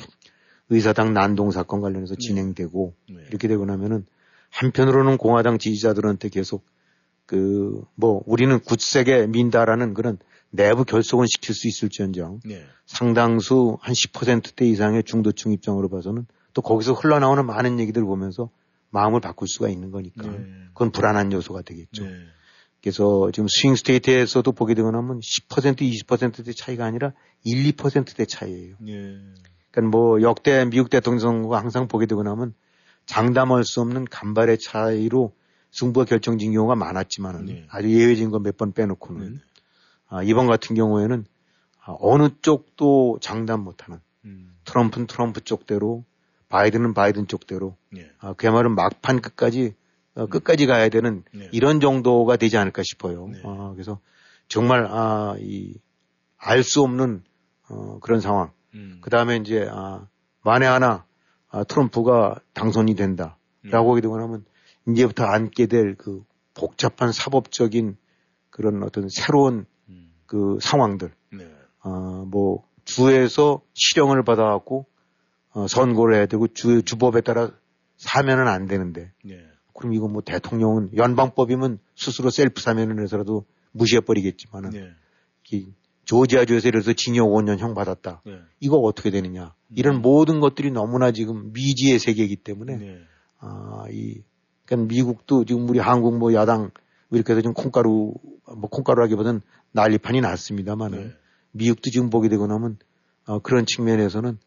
[0.69, 2.27] 의사당 난동 사건 관련해서 네.
[2.27, 3.17] 진행되고, 네.
[3.29, 4.05] 이렇게 되고 나면은,
[4.51, 6.65] 한편으로는 공화당 지지자들한테 계속
[7.27, 10.19] 그, 뭐, 우리는 굳세게 민다라는 그런
[10.51, 12.65] 내부 결속은 시킬 수 있을지언정 네.
[12.87, 18.51] 상당수 한 10%대 이상의 중도층 입장으로 봐서는 또 거기서 흘러나오는 많은 얘기들 보면서
[18.91, 20.47] 마음을 바꿀 수가 있는 거니까 네.
[20.73, 22.05] 그건 불안한 요소가 되겠죠.
[22.91, 22.97] 네.
[22.97, 27.13] 그래서 지금 스윙 스테이트에서도 보게 되고 나면 10% 20%대 차이가 아니라
[27.45, 28.77] 1, 2%대 차이예요.
[28.81, 29.19] 네.
[29.71, 32.55] 그러니까 뭐 역대 미국 대통령 선거가 항상 보게 되고 나면
[33.07, 35.35] 장담할 수 없는 간발의 차이로
[35.71, 37.67] 승부가 결정진 경우가 많았지만은 네.
[37.71, 39.39] 아주 예외적인 거 몇 번 빼놓고는 네.
[40.09, 41.27] 아, 이번 같은 경우에는
[41.85, 44.55] 아, 어느 쪽도 장담 못하는 음.
[44.65, 46.05] 트럼프는 트럼프 쪽대로
[46.49, 48.11] 바이든은 바이든 쪽대로 네.
[48.19, 49.75] 아, 그야말로 막판 끝까지
[50.19, 51.49] 어, 끝까지 가야 되는 네.
[51.53, 53.29] 이런 정도가 되지 않을까 싶어요.
[53.29, 53.41] 네.
[53.45, 54.01] 아, 그래서
[54.49, 57.23] 정말 아, 이알 수 없는
[57.69, 58.51] 어, 그런 상황.
[58.75, 58.99] 음.
[59.01, 60.07] 그 다음에 이제 아,
[60.43, 61.05] 만에 하나
[61.49, 63.91] 아, 트럼프가 당선이 된다라고 음.
[63.91, 64.45] 하게 되고 나면
[64.87, 66.25] 이제부터 안게 될 그
[66.59, 67.97] 복잡한 사법적인
[68.51, 70.13] 그런 어떤 새로운 음.
[70.27, 71.49] 그 상황들, 네.
[71.85, 74.87] 어, 뭐 주에서 실형을 받아갖고
[75.51, 77.51] 어, 선고를 해야 되고 주 주법에 따라
[77.97, 79.47] 사면은 안 되는데 네.
[79.79, 84.91] 그럼 이거 뭐 대통령은 연방법이면 스스로 셀프 사면을 해서라도 무시해버리겠지만은 네.
[85.53, 85.69] 이
[86.05, 88.23] 조지아주에서 이래서 징역 5년 형 받았다.
[88.27, 88.41] 네.
[88.59, 89.55] 이거 어떻게 되느냐.
[89.77, 92.99] 이런 모든 것들이 너무나 지금 미지의 세계이기 때문에 네.
[93.39, 94.21] 아, 이,
[94.65, 96.73] 그러니까 미국도 지금 우리 한국 뭐 야당
[97.13, 98.15] 이렇게 해서 좀 콩가루,
[98.57, 101.13] 뭐 콩가루라기보다는 난리판이 났습니다만은 네.
[101.53, 102.79] 미국도 지금 보게 되고 나면
[103.27, 104.39] 어, 그런 측면에서는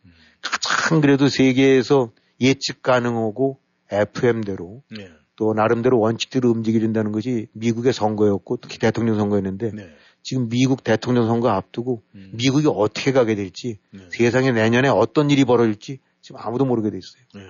[0.41, 5.09] 가장 그래도 세계에서 예측 가능하고 FM대로 네.
[5.41, 9.89] 또 나름대로 원칙대로 움직여준다는 것이 미국의 선거였고 특히 대통령 선거였는데 네.
[10.21, 12.29] 지금 미국 대통령 선거 앞두고 음.
[12.33, 14.01] 미국이 어떻게 가게 될지 네.
[14.11, 17.23] 세상에 내년에 어떤 일이 벌어질지 지금 아무도 모르게 돼 있어요.
[17.33, 17.41] 네.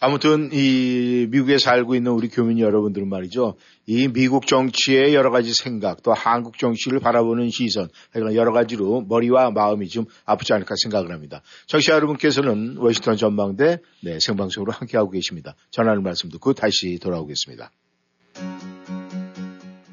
[0.00, 3.56] 아무튼 이 미국에 살고 있는 우리 교민 여러분들은 말이죠.
[3.86, 9.50] 이 미국 정치의 여러 가지 생각 또 한국 정치를 바라보는 시선 이런 여러 가지로 머리와
[9.50, 11.42] 마음이 좀 아프지 않을까 생각을 합니다.
[11.66, 15.54] 청취자 여러분께서는 워싱턴 전망대 네, 생방송으로 함께하고 계십니다.
[15.70, 17.70] 전하는 말씀 듣고 다시 돌아오겠습니다.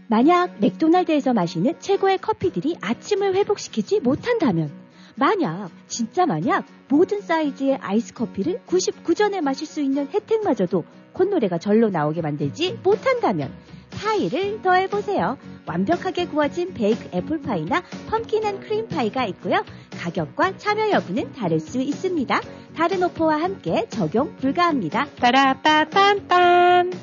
[0.10, 4.72] 만약 맥도날드에서 마시는 최고의 커피들이 아침을 회복시키지 못한다면,
[5.18, 12.22] 만약, 진짜 만약 모든 사이즈의 아이스 커피를 99전에 마실 수 있는 혜택마저도 콧노래가 절로 나오게
[12.22, 13.52] 만들지 못한다면,
[13.92, 15.40] 파이를 더해보세요.
[15.66, 19.66] 완벽하게 구워진 baked apple pie나 pumpkin and cream pie가 있고요.
[20.00, 22.40] 가격과 참여 여부는 다를 수 있습니다.
[22.76, 25.08] 다른 오퍼와 함께 적용 불가합니다.
[25.16, 26.96] 빠라빠빰빰.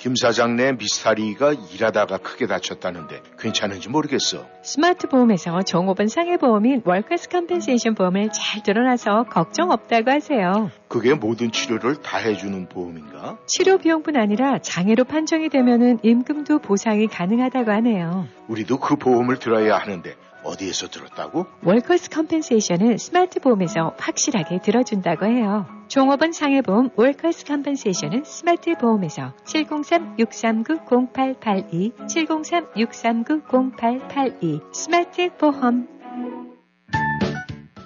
[0.00, 4.46] 김 사장 내 미스터 리가 일하다가 크게 다쳤다는데 괜찮은지 모르겠어.
[4.62, 10.70] 스마트 보험에서 종업원 상해보험인 Workers' Compensation 보험을 잘 들어놔서 걱정 없다고 하세요.
[10.88, 13.36] 그게 모든 치료를 다 해주는 보험인가?
[13.44, 18.26] 치료 비용뿐 아니라 장애로 판정이 되면은 임금도 보상이 가능하다고 하네요.
[18.48, 21.46] 우리도 그 보험을 들어야 하는데 어디에서 들었다고?
[21.64, 25.66] Workers' Compensation은 스마트 보험에서 확실하게 들어준다고 해요.
[25.88, 35.88] 종업원 상해보험 Workers' Compensation은 스마트 보험에서 703-639-0882, 703-639-0882 스마트 보험.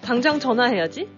[0.00, 1.17] 당장 전화해야지.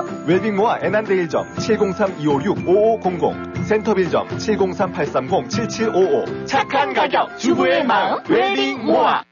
[0.27, 9.23] 웰빙모아 애난데일점 703-256-5500 센터빌점 703-830-7755 착한 가격 주부의 마음 웰빙모아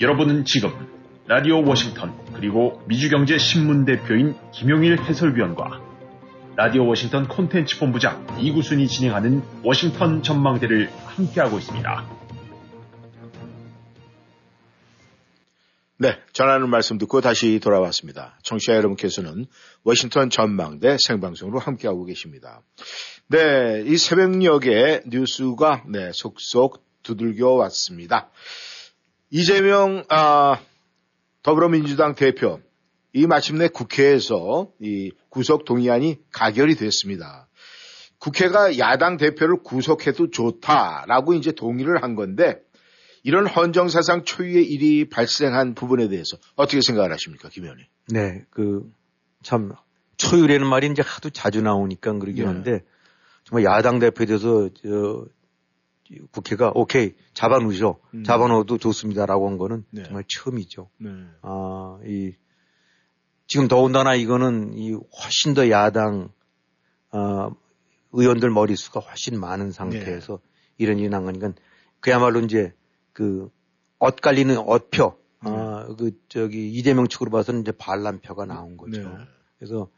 [0.00, 0.70] 여러분은 지금
[1.26, 5.80] 라디오 워싱턴 그리고 미주경제 신문 대표인 김용일 해설위원과
[6.56, 12.04] 라디오 워싱턴 콘텐츠 본부장 이구순이 진행하는 워싱턴 전망대를 함께하고 있습니다.
[16.00, 18.38] 네, 전하는 말씀 듣고 다시 돌아왔습니다.
[18.44, 19.46] 청취자 여러분께서는
[19.82, 22.62] 워싱턴 전망대 생방송으로 함께하고 계십니다.
[23.26, 28.30] 네, 이 새벽녘에 뉴스가 네, 속속 두들겨 왔습니다.
[29.30, 30.60] 이재명 아,
[31.42, 32.60] 더불어민주당 대표
[33.12, 37.48] 이 마침내 국회에서 이 구속 동의안이 가결이 됐습니다.
[38.20, 42.60] 국회가 야당 대표를 구속해도 좋다라고 이제 동의를 한 건데
[43.28, 47.86] 이런 헌정사상 초유의 일이 발생한 부분에 대해서 어떻게 생각을 하십니까, 김 의원님?
[48.08, 48.98] 네, 그
[49.42, 49.72] 참
[50.16, 52.46] 초율이라는 말이 이제 하도 자주 나오니까 그러긴 네.
[52.46, 52.80] 한데
[53.44, 55.26] 정말 야당 대표에 대해서 저
[56.32, 58.24] 국회가 오케이 잡아놓으셔 음.
[58.24, 60.04] 잡아놓어도 좋습니다라고 한 거는 네.
[60.04, 60.90] 정말 처음이죠.
[60.98, 61.10] 네.
[61.42, 62.32] 아, 이,
[63.46, 66.30] 지금 더군다나 이거는 이 훨씬 더 야당,
[67.10, 67.50] 아,
[68.12, 70.40] 의원들 머릿수가 훨씬 많은 상태에서
[70.78, 71.52] 이런 일이 난 거니까
[72.00, 72.72] 그야말로 이제
[73.18, 73.50] 그
[73.98, 79.00] 엇갈리는 엇표, 아, 그 저기 이재명 측으로 봐서는 이제 반란표가 나온 거죠.
[79.02, 79.08] 네.
[79.58, 79.88] 그래서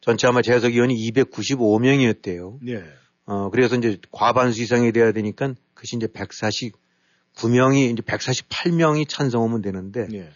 [0.00, 2.58] 전체 아마 재석 의원이 295명이었대요.
[2.68, 2.84] 예.
[3.24, 10.30] 어, 그래서 이제 과반수 이상이 돼야 되니까 그것이 이제 149명이 이제 148명이 찬성하면 되는데 예.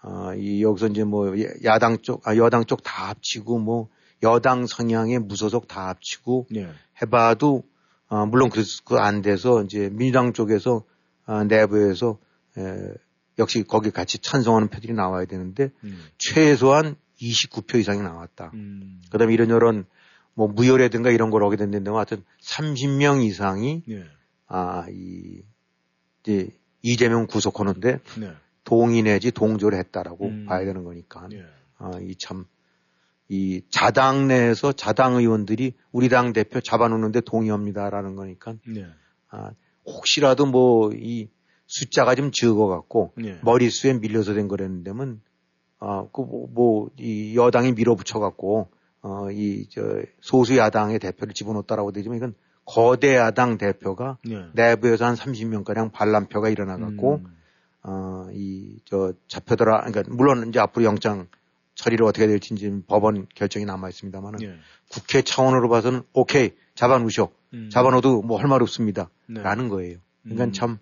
[0.00, 3.88] 아, 이 여기서 이제 뭐 야- 야당 쪽, 아, 여당 쪽 다 합치고 뭐
[4.22, 6.68] 여당 성향의 무소속 다 합치고 예.
[7.02, 7.64] 해봐도
[8.06, 8.50] 아, 물론
[8.84, 10.97] 그안 돼서 이제 민주당 쪽에서 아,
[11.48, 12.18] 내부에서
[12.56, 12.94] 에,
[13.38, 15.98] 역시 거기 같이 찬성하는 표들이 나와야 되는데 음.
[16.18, 18.50] 최소한 29표 이상이 나왔다.
[18.54, 19.02] 음.
[19.10, 19.86] 그다음에 이런 저런
[20.34, 24.04] 뭐 무효라든가 이런 걸 하게 됐는데 하여튼 30명 이상이 예.
[24.46, 25.42] 아, 이
[26.22, 26.48] 이제
[26.82, 28.32] 이재명 구속하는데 네.
[28.64, 30.46] 동의 내지 동조를 했다라고 음.
[30.46, 31.28] 봐야 되는 거니까.
[31.32, 31.44] 예.
[31.78, 32.44] 아, 이 참,
[33.28, 38.54] 이 자당 내에서 자당 의원들이 우리 당 대표 잡아놓는데 동의합니다라는 거니까.
[38.66, 38.86] 네.
[39.30, 39.52] 아,
[39.96, 41.28] 혹시라도 뭐 이
[41.68, 43.38] 숫자가 좀 적어갖고 예.
[43.42, 45.20] 머릿수에 밀려서 된 거랬는데면
[45.80, 48.68] 아, 그 뭐, 뭐, 이 여당이 밀어붙여갖고
[49.02, 49.82] 어, 이 저
[50.20, 54.46] 소수 야당의 대표를 집어넣었다라고 되지만 이건 거대 야당 대표가 예.
[54.54, 57.36] 내부에서 한 30명 가량 반란표가 일어나갖고 음.
[57.84, 61.28] 어, 이, 저, 잡혀들어, 그러니까, 물론 이제 앞으로 영장
[61.76, 64.54] 처리를 어떻게 될지 이제 법원 결정이 남아 있습니다만은 예.
[64.90, 67.30] 국회 차원으로 봐서는 오케이, 잡아놓으셔.
[67.54, 67.70] 음.
[67.70, 69.10] 잡아놓어도 뭐 할 말 없습니다.
[69.26, 69.42] 네.
[69.42, 69.98] 라는 거예요.
[70.22, 70.52] 그러니까 음.
[70.52, 70.78] 참,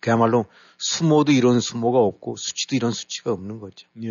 [0.00, 0.46] 그야말로
[0.78, 3.88] 수모도 이런 수모가 없고 수치도 이런 수치가 없는 거죠.
[4.02, 4.10] 예.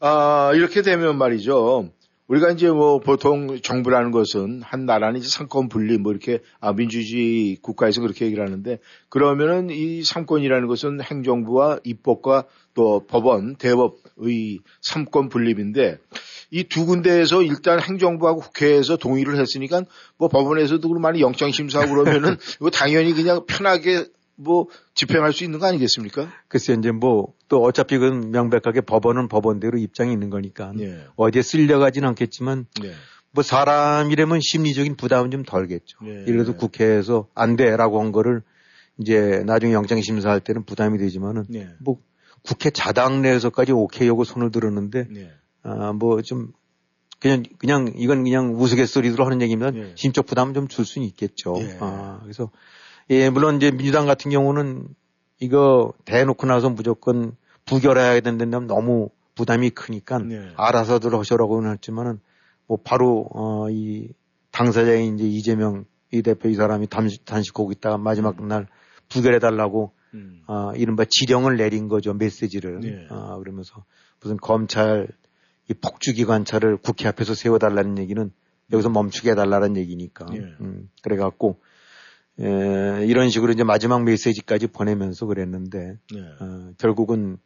[0.00, 1.90] 아, 이렇게 되면 말이죠.
[2.28, 7.56] 우리가 이제 뭐 보통 정부라는 것은 한 나라는 이제 상권 분리 뭐 이렇게 아, 민주주의
[7.56, 15.98] 국가에서 그렇게 얘기를 하는데 그러면은 이 상권이라는 것은 행정부와 입법과 또 법원, 대법의 삼권 분립인데
[16.50, 19.82] 이 두 군데에서 일단 행정부하고 국회에서 동의를 했으니까
[20.16, 24.06] 뭐 법원에서도 그만이 영장 심사하고 그러면은 이거 당연히 그냥 편하게
[24.36, 26.30] 뭐 집행할 수 있는 거 아니겠습니까?
[26.48, 31.06] 글쎄 이제 뭐 또 어차피 그건 명백하게 법원은 법원대로 입장이 있는 거니까 예.
[31.16, 32.92] 어디에 쓸려가진 않겠지만 예.
[33.32, 35.98] 뭐 사람이라면 심리적인 부담은 좀 덜겠죠.
[36.04, 36.24] 예.
[36.26, 38.42] 이래도 국회에서 안 돼라고 한 거를
[38.98, 41.70] 이제 나중에 영장 심사할 때는 부담이 되지만은 예.
[41.80, 41.98] 뭐
[42.42, 45.32] 국회 자당 내에서까지 오케이 하고 손을 들었는데 예.
[45.62, 46.52] 아뭐좀
[47.20, 49.92] 그냥 그냥 이건 그냥 우스갯소리로 하는 얘기면 예.
[49.96, 51.54] 심적 부담 좀 줄 수는 있겠죠.
[51.58, 51.76] 예.
[51.80, 52.50] 아 그래서
[53.10, 54.88] 예 물론 이제 민주당 같은 경우는
[55.40, 60.48] 이거 대놓고 나서 무조건 부결해야 된다면 너무 부담이 크니까 네.
[60.56, 62.20] 알아서들 하셔라고는 했지만은
[62.66, 64.08] 뭐 바로 어 이
[64.50, 68.66] 당사자인 이제 이재명 이 대표 이 사람이 단식, 단식하고 있다가 마지막 날
[69.08, 70.42] 부결해 달라고 음.
[70.46, 73.06] 아 이른바 지령을 내린 거죠 메시지를 네.
[73.10, 73.84] 아 그러면서
[74.20, 75.08] 무슨 검찰
[75.68, 78.30] 이 폭주기관차를 국회 앞에서 세워달라는 얘기는
[78.72, 80.38] 여기서 멈추게 해달라는 얘기니까 예.
[80.60, 81.60] 음, 그래갖고
[82.40, 86.20] 에, 이런 식으로 이제 마지막 메시지까지 보내면서 그랬는데 네.
[86.40, 87.38] 어, 결국은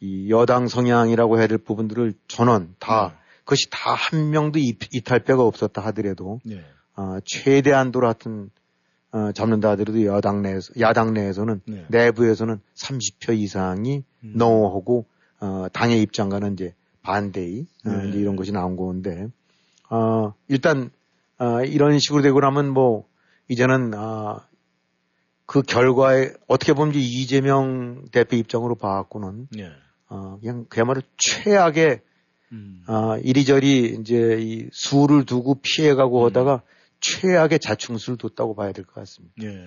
[0.00, 5.80] 이 여당 성향이라고 해야 될 부분들을 전원 다 그것이 다 한 명도 이, 이탈배가 없었다
[5.86, 6.64] 하더라도 네.
[6.96, 8.50] 어, 최대한도로 하여튼
[9.12, 11.84] 어, 잡는다 하더라도 여당 내에서 야당 내에서는 네.
[11.88, 14.32] 내부에서는 30표 이상이 음.
[14.36, 15.06] 노하고
[15.40, 18.18] 어, 당의 입장과는 이제 반대의 어, 네.
[18.18, 19.28] 이런 것이 나온 건데
[19.88, 20.90] 어, 일단
[21.38, 23.06] 어, 이런 식으로 되고 나면 뭐
[23.48, 24.46] 이제는 아,
[25.46, 29.70] 그 결과에 어떻게 보면 이제 이재명 대표 입장으로 봐갖고는 네.
[30.08, 32.00] 어, 그냥 그야말로 최악의
[32.52, 32.82] 음.
[32.86, 35.60] 아, 이리저리 이제 이 수를 두고 음.
[35.62, 36.62] 피해가고 하다가
[37.00, 39.34] 최악의 자충수를 뒀다고 봐야 될 것 같습니다.
[39.42, 39.66] 예.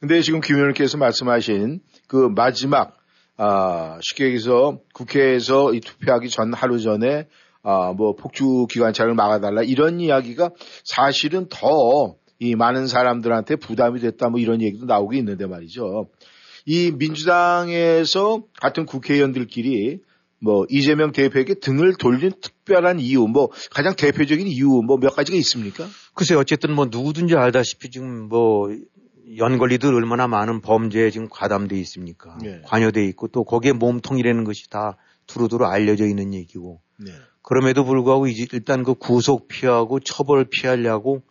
[0.00, 2.96] 근데 지금 김 의원님께서 말씀하신 그 마지막
[3.36, 7.26] 아, 쉽게 얘기해서 국회에서 이 투표하기 전 하루 전에
[7.62, 10.50] 아, 뭐 폭주 기관차를 막아달라 이런 이야기가
[10.84, 16.08] 사실은 더 이 많은 사람들한테 부담이 됐다 뭐 이런 얘기도 나오고 있는데 말이죠.
[16.66, 20.00] 이 민주당에서 같은 국회의원들끼리
[20.40, 25.86] 뭐 이재명 대표에게 등을 돌린 특별한 이유 뭐 가장 대표적인 이유 뭐 몇 가지가 있습니까?
[26.14, 28.68] 글쎄 어쨌든 뭐 누구든지 알다시피 지금 뭐
[29.36, 32.36] 연걸리들 얼마나 많은 범죄에 지금 과담돼 있습니까?
[32.44, 32.60] 예.
[32.64, 37.12] 관여돼 있고 또 거기에 몸통이라는 것이 다 두루두루 알려져 있는 얘기고 네.
[37.42, 41.22] 그럼에도 불구하고 이제 일단 그 구속 피하고 처벌 피하려고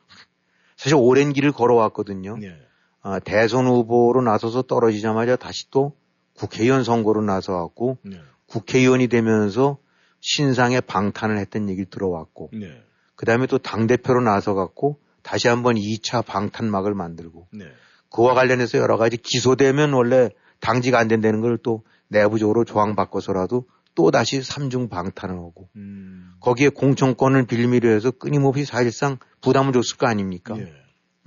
[0.76, 2.38] 사실 오랜 길을 걸어왔거든요.
[2.38, 2.56] 네.
[3.02, 5.94] 아, 대선 후보로 나서서 떨어지자마자 다시 또
[6.36, 8.20] 국회의원 선거로 나서갖고 네.
[8.48, 9.78] 국회의원이 되면서
[10.20, 12.84] 신상에 방탄을 했던 얘기를 들어왔고 네.
[13.16, 17.66] 그 다음에 또 당 대표로 나서 갖고 다시 한번 2차 방탄막을 만들고 네.
[18.12, 24.12] 그와 관련해서 여러 가지 기소되면 원래 당직 안 된다는 걸 또 내부적으로 조항 바꿔서라도 또
[24.12, 26.34] 다시 삼중 방탄을 하고 음.
[26.39, 30.58] 거기에 공천권을 빌미로 해서 끊임없이 사실상 부담을 줬을 거 아닙니까?
[30.58, 30.74] 예.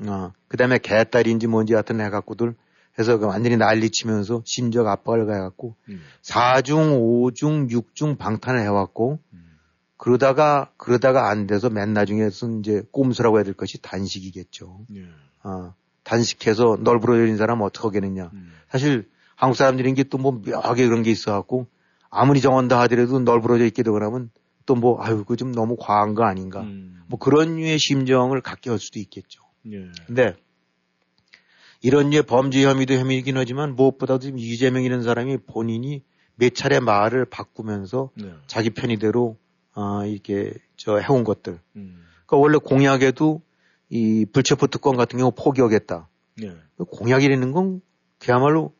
[0.06, 2.54] 어, 그 다음에 개딸인지 뭔지 하여튼 해갖고들
[2.98, 6.00] 해서 그 완전히 난리 치면서 심적 압박을 가해갖고 음.
[6.22, 9.18] 4중, 5중, 6중 방탄을 해왔고
[9.96, 14.86] 그러다가 그러다가 안 돼서 맨 나중에서 이제 꼼수라고 해야 될 것이 단식이겠죠.
[14.96, 15.04] 예.
[15.44, 18.30] 어, 단식해서 널브러진 사람 어떻게 하겠느냐.
[18.32, 18.52] 음.
[18.70, 21.66] 사실 한국 사람들인 게 또 뭐 묘하게 그런 게 있어갖고
[22.10, 24.30] 아무리 정한다 하더라도 널브러져 있게 되고 나면
[24.66, 26.60] 또 뭐 아유 그 좀 너무 과한 거 아닌가.
[26.62, 27.02] 음.
[27.08, 29.42] 뭐 그런 류의 심정을 갖게 할 수도 있겠죠.
[29.72, 29.88] 예.
[30.06, 30.34] 근데
[31.82, 36.02] 이런 류의 범죄 혐의도 혐의이긴 하지만 무엇보다도 지금 이재명이라는 사람이 본인이
[36.36, 38.32] 몇 차례 말을 바꾸면서 네.
[38.46, 39.36] 자기 편의대로
[39.74, 41.58] 아 이렇게 저 해온 것들.
[41.76, 42.04] 음.
[42.26, 43.42] 그러니까 원래 공약에도
[43.88, 46.08] 이 불체포 특권 같은 경우 포기하겠다.
[46.42, 46.56] 예.
[46.78, 47.80] 공약이라는 건
[48.18, 48.72] 그야말로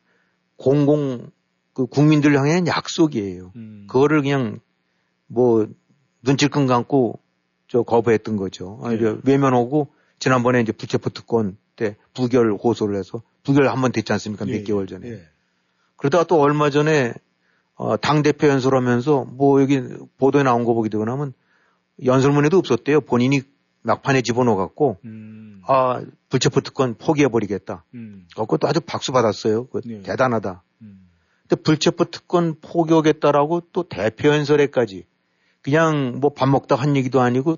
[0.57, 1.31] 공공
[1.73, 3.51] 그 국민들 향한 약속이에요.
[3.55, 3.85] 음.
[3.89, 4.59] 그거를 그냥
[5.27, 5.67] 뭐
[6.23, 7.19] 눈찔끔 감고
[7.67, 8.79] 저 거부했던 거죠.
[8.83, 9.15] 아니, 네.
[9.23, 9.89] 외면하고
[10.19, 14.45] 지난번에 이제 부체포 특권 때 부결 호소를 해서 부결 한 번 됐지 않습니까?
[14.47, 14.63] 예, 몇 예.
[14.63, 15.09] 개월 전에.
[15.09, 15.23] 예.
[15.97, 17.13] 그러다가 또 얼마 전에
[17.75, 19.81] 어, 당 대표 연설하면서 뭐 여기
[20.17, 21.33] 보도에 나온 거 보게 되고 나면
[22.05, 23.01] 연설문에도 없었대요.
[23.01, 23.41] 본인이
[23.85, 25.61] 막판에 집어넣어갖고 음.
[25.67, 27.85] 아 불체포 특권 포기해버리겠다.
[27.93, 28.27] 음.
[28.35, 29.67] 그것도 아주 박수 받았어요.
[29.67, 30.01] 그 네.
[30.01, 30.63] 대단하다.
[30.81, 31.07] 음.
[31.47, 35.05] 근데 불체포 특권 포기하겠다라고 또 대표 연설에까지
[35.61, 37.57] 그냥 뭐 밥 먹다 한 얘기도 아니고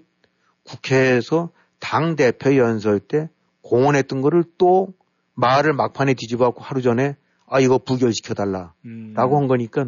[0.63, 3.29] 국회에서 당 대표 연설 때
[3.61, 4.93] 공언했던 거를 또
[5.33, 7.15] 말을 막판에 뒤집어갖고 하루 전에
[7.47, 9.13] 아 이거 부결시켜달라라고 음.
[9.15, 9.87] 한 거니까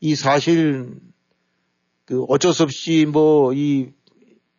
[0.00, 0.94] 이 사실
[2.04, 3.90] 그 어쩔 수 없이 뭐 이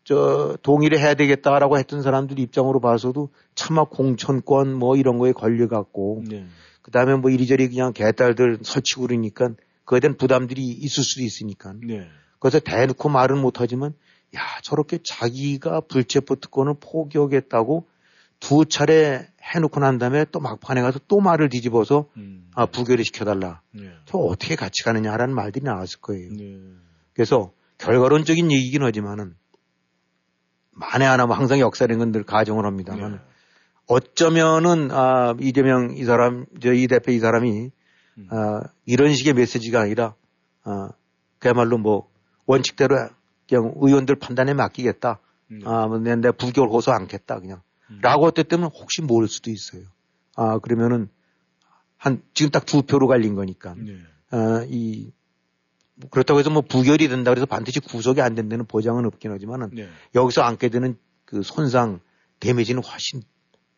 [0.04, 6.46] 저 동의를 해야 되겠다라고 했던 사람들 입장으로 봐서도 차마 공천권 뭐 이런 거에 걸려갖고 네.
[6.82, 9.52] 그 다음에 뭐 이리저리 그냥 개딸들 설치고 그러니까
[9.86, 11.74] 그에 대한 부담들이 있을 수도 있으니까.
[11.82, 12.08] 네.
[12.40, 13.94] 그래서 대놓고 말은 못하지만
[14.36, 17.88] 야 저렇게 자기가 불체포 특권을 포기하겠다고
[18.42, 22.50] 두 차례 해놓고 난 다음에 또 막판에 가서 또 말을 뒤집어서 음.
[22.54, 23.62] 아 부결을 시켜달라.
[23.72, 23.90] 네.
[24.06, 26.30] 저 어떻게 같이 가느냐라는 말들이 나왔을 거예요.
[26.34, 26.60] 네.
[27.14, 29.36] 그래서 결과론적인 얘기긴 하지만은
[30.74, 33.18] 만에 하나 뭐 항상 역사라는 건 늘 가정을 합니다만 네.
[33.88, 37.72] 어쩌면은 아 이재명 이 사람 저 이 대표 이 사람이
[38.18, 38.28] 음.
[38.32, 40.16] 아 이런 식의 메시지가 아니라
[40.64, 40.90] 아
[41.40, 42.10] 그야말로 뭐
[42.46, 42.96] 원칙대로
[43.48, 45.20] 그냥 의원들 판단에 맡기겠다.
[45.50, 45.60] 네.
[45.66, 47.62] 아, 뭐 내가 부결 호소 않겠다 그냥.
[47.92, 48.00] 음.
[48.02, 49.84] 라고 했때면 혹시 모를 수도 있어요.
[50.36, 51.10] 아 그러면은
[51.98, 53.76] 한 지금 딱 두 표로 갈린 거니까.
[53.78, 53.98] 네.
[54.32, 55.12] 아, 이
[56.10, 59.88] 그렇다고 해서 뭐 부결이 된다 그래서 반드시 구속이 안 된다는 보장은 없긴 하지만은 네.
[60.16, 62.00] 여기서 안게 되는 그 손상
[62.40, 63.22] 데미지는 훨씬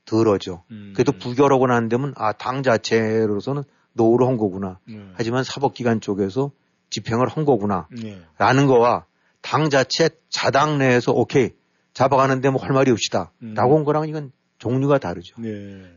[0.05, 0.63] 덜하죠.
[0.71, 0.93] 음.
[0.95, 4.79] 그래도 부결하고 난 다음은 아당 자체로서는 노후를 한 거구나.
[4.87, 4.99] 네.
[5.13, 6.51] 하지만 사법기관 쪽에서
[6.89, 7.87] 집행을 한 거구나.
[7.91, 8.21] 네.
[8.37, 9.05] 라는 거와
[9.41, 11.51] 당 자체 자당 내에서 오케이
[11.93, 13.31] 잡아가는데 뭐 할 말이 없시다.
[13.41, 13.53] 음.
[13.55, 15.35] 라고 한 거랑 이건 종류가 다르죠.
[15.41, 15.49] 네.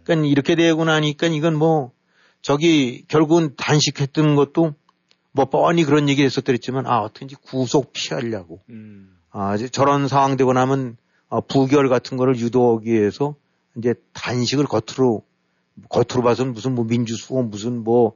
[0.05, 1.93] 그러니까 이렇게 되고 나니까 이건 뭐
[2.43, 4.75] 저기 결국은 단식했던 것도
[5.39, 9.17] 뭐 뻔히 그런 얘기 했었더랬지만 아 어떻게든지 구속 피하려고 음.
[9.31, 10.97] 아 이제 저런 상황 되고 나면
[11.29, 13.37] 어, 부결 같은 거를 유도하기 위해서
[13.77, 15.23] 이제 단식을 겉으로
[15.91, 18.15] 겉으로 봐서는 무슨 뭐 민주수호 무슨 뭐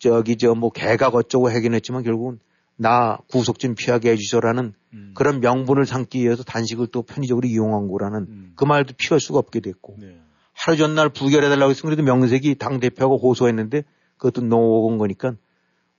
[0.00, 2.40] 저기 저 뭐 개가 어쩌고 하긴 했지만 결국은
[2.74, 5.12] 나 구속 좀 피하게 해주셔라는 음.
[5.14, 8.52] 그런 명분을 삼기 위해서 단식을 또 편의적으로 이용한 거라는 음.
[8.56, 10.18] 그 말도 피할 수가 없게 됐고 네.
[10.52, 13.84] 하루 전날 부결해달라고 했으면 그래도 명색이 당대표하고 호소했는데
[14.16, 15.36] 그것도 놓은 거니까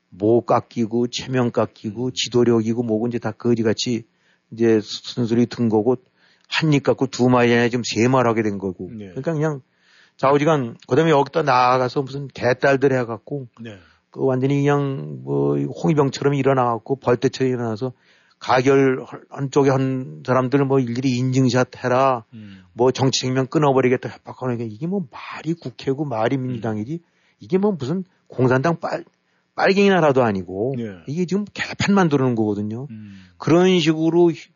[0.10, 4.04] 뭐 깎이고 체면 깎이고 지도력이고 뭐고 이제 다 거지같이
[4.52, 5.98] 이제 순순히 든 거고
[6.50, 9.08] 한 입 갖고 두 마리 아니라 지금 세 말 하게 된 거고 네.
[9.08, 9.62] 그러니까 그냥
[10.16, 13.78] 좌우지간 그다음에 여기다 나아가서 무슨 개딸들 해갖고 네.
[14.12, 17.92] 그 완전히 그냥 뭐 홍위병처럼 일어나갖고 벌떼처럼 일어나서
[18.40, 22.64] 가결 한쪽에 한 사람들 뭐 일일이 인증샷 해라 음.
[22.74, 27.02] 뭐 정치 생명 끊어버리겠다 협박하는 게 이게 뭐 말이 국회고 말이 민주당이지
[27.40, 29.04] 이게 뭐 무슨 공산당 빨
[29.58, 30.84] 빨갱이 나라도 아니고 네.
[31.08, 32.88] 이게 지금 개판 만드는 거거든요.
[32.90, 33.18] 음.
[33.38, 34.50] 그런 식으로 휴-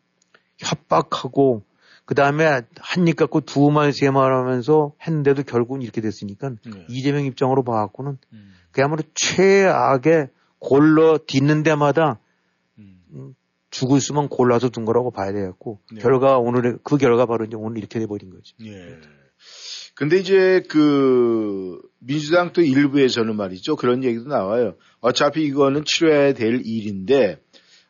[0.58, 1.64] 협박하고
[2.04, 2.44] 그 다음에
[2.80, 6.86] 한 입 갖고 두 말 세 말 하면서 했는데도 결국은 이렇게 됐으니까 네.
[6.88, 8.52] 이재명 입장으로 봐갖고는 음.
[8.70, 10.28] 그야말로 최악의
[10.58, 12.18] 골러 딛는 데마다
[12.78, 13.02] 음.
[13.12, 13.34] 음,
[13.70, 16.00] 죽을 수만 골라서 둔 거라고 봐야 되겠고 네.
[16.00, 18.54] 결과 오늘의 그 결과 바로 이제 오늘 이렇게 돼버린 거죠.
[18.64, 18.98] 예.
[20.02, 23.76] 근데 이제 그 민주당 또 일부에서는 말이죠.
[23.76, 24.74] 그런 얘기도 나와요.
[24.98, 27.38] 어차피 이거는 치러야 될 일인데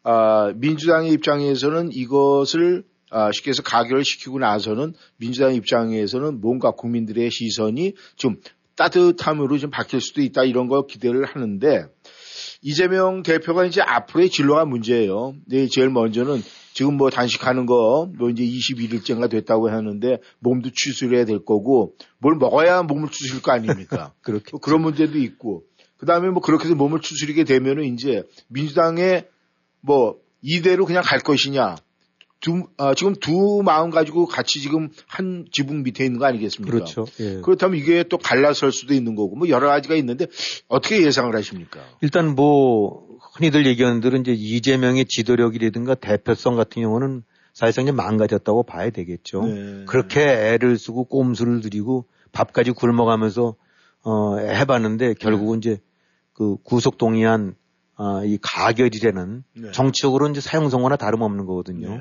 [0.02, 7.94] 아, 민주당의 입장에서는 이것을 아, 쉽게 해서 가결을 시키고 나서는 민주당 입장에서는 뭔가 국민들의 시선이
[8.16, 8.36] 좀
[8.76, 11.86] 따뜻함으로 좀 바뀔 수도 있다 이런 걸 기대를 하는데
[12.62, 15.34] 이재명 대표가 이제 앞으로의 진로가 문제예요.
[15.46, 16.40] 네, 제일 먼저는
[16.72, 22.82] 지금 뭐 단식하는 거, 뭐 이제 21일째가 됐다고 하는데 몸도 추스려야 될 거고 뭘 먹어야
[22.84, 24.14] 몸을 추스릴 거 아닙니까?
[24.22, 25.64] 그렇게 그런 문제도 있고
[25.96, 29.28] 그 다음에 뭐 그렇게 해서 몸을 추스리게 되면은 이제 민주당의
[29.80, 31.76] 뭐 이대로 그냥 갈 것이냐.
[32.42, 36.70] 두, 아, 지금 두 마음 가지고 같이 지금 한 지붕 밑에 있는 거 아니겠습니까?
[36.70, 37.06] 그렇죠.
[37.20, 37.40] 예.
[37.40, 40.26] 그렇다면 이게 또 갈라설 수도 있는 거고 뭐 여러 가지가 있는데
[40.66, 41.80] 어떻게 예상을 하십니까?
[42.00, 47.22] 일단 뭐 흔히들 얘기하는 대로 이제 이재명의 지도력이라든가 대표성 같은 경우는
[47.54, 49.44] 사실상 이제 망가졌다고 봐야 되겠죠.
[49.44, 49.84] 네.
[49.86, 53.54] 그렇게 애를 쓰고 꼼수를 들이고 밥까지 굶어가면서
[54.02, 55.78] 어 해봤는데 결국은 이제
[56.32, 57.54] 그 구속 동의안
[57.94, 59.70] 아, 이 가결이라는 네.
[59.70, 62.00] 정치적으로 이제 사용성과나 다름없는 거거든요.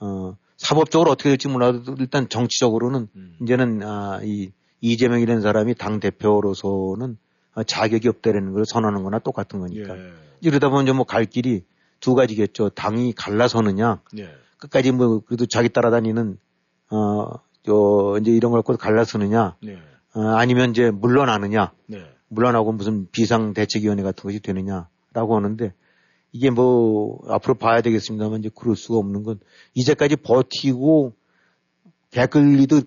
[0.00, 3.36] 어, 사법적으로 어떻게 될지 몰라도 일단 정치적으로는 음.
[3.42, 7.16] 이제는 아, 이 이재명이라는 사람이 당 대표로서는
[7.54, 9.96] 아, 자격이 없다라는 걸 선언하는 거나 똑같은 거니까.
[9.96, 10.12] 예.
[10.40, 11.64] 이러다 보면 이제 뭐갈 길이
[12.00, 12.70] 두 가지겠죠.
[12.70, 14.30] 당이 갈라서느냐, 예.
[14.58, 16.38] 끝까지 뭐 그래도 자기 따라다니는
[16.90, 17.26] 어,
[17.64, 19.78] 저 이제 이런 걸 갖고 갈라서느냐, 네.
[20.14, 22.04] 어, 아니면 이제 물러나느냐, 네.
[22.28, 25.72] 물러나고 무슨 비상 대책위원회 같은 것이 되느냐라고 하는데
[26.32, 29.40] 이게 뭐 앞으로 봐야 되겠습니다만 이제 그럴 수가 없는 건
[29.74, 31.14] 이제까지 버티고
[32.10, 32.82] 개끌리도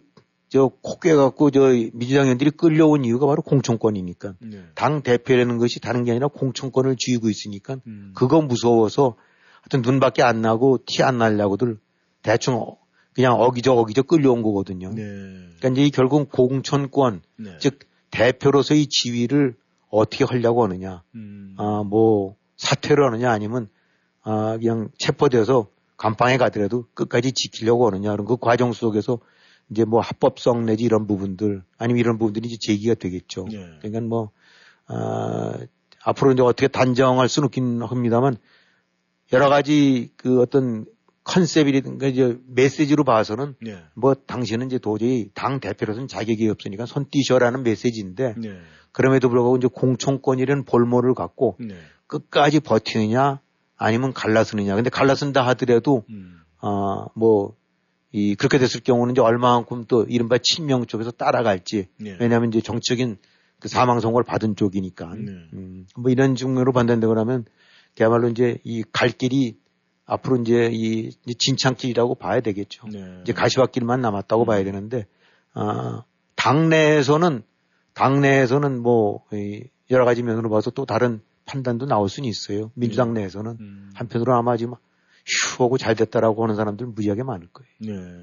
[0.50, 4.64] 저 코깨 갖고 저 민주당 의원들이 끌려온 이유가 바로 공천권이니까 네.
[4.76, 8.12] 당 대표라는 것이 다른 게 아니라 공천권을 쥐고 있으니까 음.
[8.16, 9.16] 그거 무서워서
[9.62, 11.80] 하여튼 눈밖에 안 나고 티 안 날려고들
[12.22, 12.78] 대충 어-
[13.14, 14.90] 그냥 어기적 어기적 끌려온 거거든요.
[14.94, 15.02] 네.
[15.04, 17.58] 그러니까 이제 이 결국 공천권 네.
[17.60, 17.80] 즉
[18.12, 19.56] 대표로서의 지위를
[19.90, 21.04] 어떻게 하려고 하느냐.
[21.16, 21.56] 음.
[21.58, 23.70] 아, 뭐 사퇴를 하느냐 아니면
[24.24, 28.12] 아, 그냥 체포돼서 감방에 가더라도 끝까지 지키려고 하느냐.
[28.12, 29.20] 그런 그 과정 속에서
[29.70, 33.46] 이제 뭐 합법성 내지 이런 부분들 아니면 이런 부분들이 이제 제기가 되겠죠.
[33.50, 33.68] 네.
[33.80, 34.32] 그러니까 뭐
[34.88, 35.58] 아,
[36.04, 38.38] 앞으로 이제 어떻게 단정할 수는 없긴 합니다만
[39.34, 40.86] 여러 가지 그 어떤
[41.24, 43.78] 컨셉이라든가 이제 메시지로 봐서는 네.
[43.96, 48.60] 뭐 당신은 이제 도저히 당 대표로서는 자격이 없으니까 손 띄셔라는 메시지인데 네.
[48.92, 51.76] 그럼에도 불구하고 이제 공천권이라는 볼모를 갖고 네.
[52.12, 53.40] 끝까지 버티느냐
[53.78, 54.76] 아니면 갈라서느냐.
[54.76, 56.42] 근데 갈라선다 하더라도 음.
[56.60, 57.56] 아, 뭐,
[58.12, 61.88] 이, 그렇게 됐을 경우는 이제 얼마만큼 또 이른바 친명 쪽에서 따라갈지.
[61.98, 62.18] 네.
[62.20, 63.18] 왜냐하면 이제 정치적인
[63.60, 65.16] 그 사망 선고를 받은 쪽이니까.
[65.16, 65.32] 네.
[65.54, 67.46] 음, 뭐 이런 측면으로 판단되고 나면
[67.96, 69.58] 그야말로 이제 이 갈 길이
[70.06, 72.88] 앞으로 이제 이 진창길이라고 봐야 되겠죠.
[72.92, 73.20] 네.
[73.22, 75.06] 이제 가시밭길만 남았다고 봐야 되는데,
[75.54, 76.04] 아,
[76.36, 77.44] 당내에서는,
[77.94, 82.72] 당내에서는 뭐, 이 여러 가지 면으로 봐서 또 다른 판단도 나올 수는 있어요.
[82.76, 83.58] 민주당 내에서는.
[83.60, 83.92] 음.
[83.94, 84.76] 한편으로 아마 지금
[85.26, 87.70] 휴 하고 잘 됐다라고 하는 사람들 무지하게 많을 거예요.
[87.80, 88.16] 네.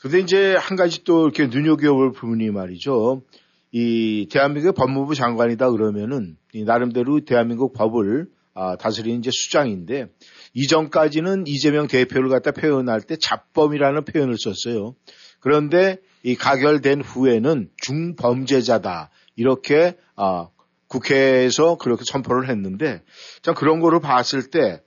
[0.00, 3.22] 근데 이제 한 가지 또 이렇게 눈여겨볼 부분이 말이죠.
[3.70, 10.08] 이 대한민국의 법무부 장관이다 그러면은 이 나름대로 대한민국 법을 아, 다스리는 이제 수장인데
[10.54, 14.94] 이전까지는 이재명 대표를 갖다 표현할 때 잡범이라는 표현을 썼어요.
[15.40, 20.48] 그런데 이 가결된 후에는 중범죄자다 이렇게 아,
[20.92, 23.02] 국회에서 그렇게 선포를 했는데
[23.42, 24.80] 참 그런 거를 봤을 때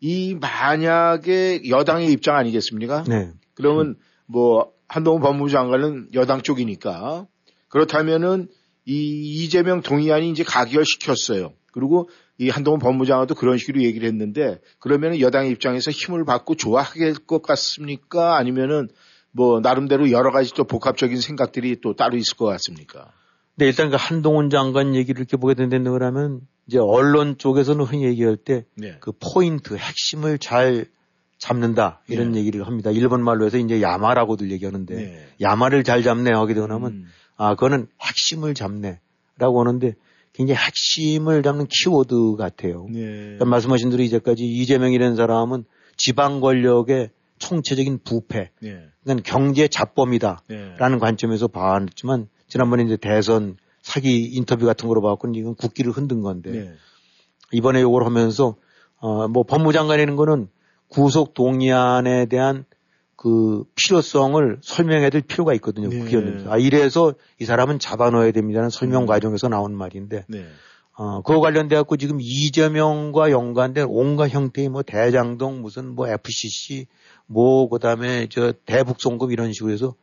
[0.00, 3.04] 이 만약에 여당의 입장 아니겠습니까?
[3.06, 3.30] 네.
[3.54, 7.26] 그러면 뭐 한동훈 법무부 장관은 여당 쪽이니까
[7.68, 8.48] 그렇다면은
[8.86, 11.52] 이 이재명 동의안이 이제 가결시켰어요.
[11.72, 17.14] 그리고 이 한동훈 법무부 장관도 그런 식으로 얘기를 했는데 그러면은 여당의 입장에서 힘을 받고 좋아할
[17.26, 18.36] 것 같습니까?
[18.36, 18.88] 아니면은
[19.32, 23.12] 뭐 나름대로 여러 가지 또 복합적인 생각들이 또 따로 있을 것 같습니까?
[23.60, 28.38] 근데 일단 그 한동훈 장관 얘기를 이렇게 보게 된다는 거라면 이제 언론 쪽에서는 흔히 얘기할
[28.38, 28.98] 때그 네.
[29.20, 30.86] 포인트, 핵심을 잘
[31.36, 32.38] 잡는다 이런 네.
[32.38, 32.90] 얘기를 합니다.
[32.90, 35.26] 일본 말로 해서 이제 야마라고들 얘기하는데 네.
[35.42, 37.06] 야마를 잘 잡네 하게 되고 나면 음.
[37.36, 39.92] 아, 그거는 핵심을 잡네라고 하는데
[40.32, 42.86] 굉장히 핵심을 잡는 키워드 같아요.
[42.88, 43.00] 네.
[43.02, 45.64] 그러니까 말씀하신 대로 이제까지 이재명이라는 사람은
[45.98, 48.86] 지방 권력의 총체적인 부패, 네.
[49.04, 50.98] 그러니까 경제 잡범이다라는 네.
[50.98, 56.74] 관점에서 봤지만 지난번에 이제 대선 사기 인터뷰 같은 거로 봐갖고 이건 국기를 흔든 건데 네.
[57.52, 58.56] 이번에 요걸 하면서
[58.98, 60.48] 어 뭐 법무장관이라는 거는
[60.88, 62.66] 구속 동의안에 대한
[63.16, 65.88] 그 필요성을 설명해야 될 필요가 있거든요.
[65.88, 65.98] 네.
[65.98, 66.50] 국회의원들.
[66.50, 69.06] 아 이래서 이 사람은 잡아넣어야 됩니다는 설명 음.
[69.06, 70.46] 과정에서 나온 말인데 네.
[70.96, 76.86] 어 그거 관련돼 갖고 지금 이재명과 연관된 온갖 형태의 뭐 대장동 무슨 뭐 FCC
[77.26, 79.94] 뭐 그다음에 저 대북 송금 이런 식으로 해서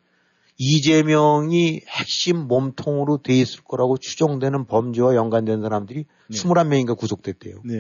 [0.58, 6.38] 이재명이 핵심 몸통으로 돼 있을 거라고 추정되는 범죄와 연관된 사람들이 네.
[6.38, 7.62] 21명인가 구속됐대요.
[7.64, 7.76] 네.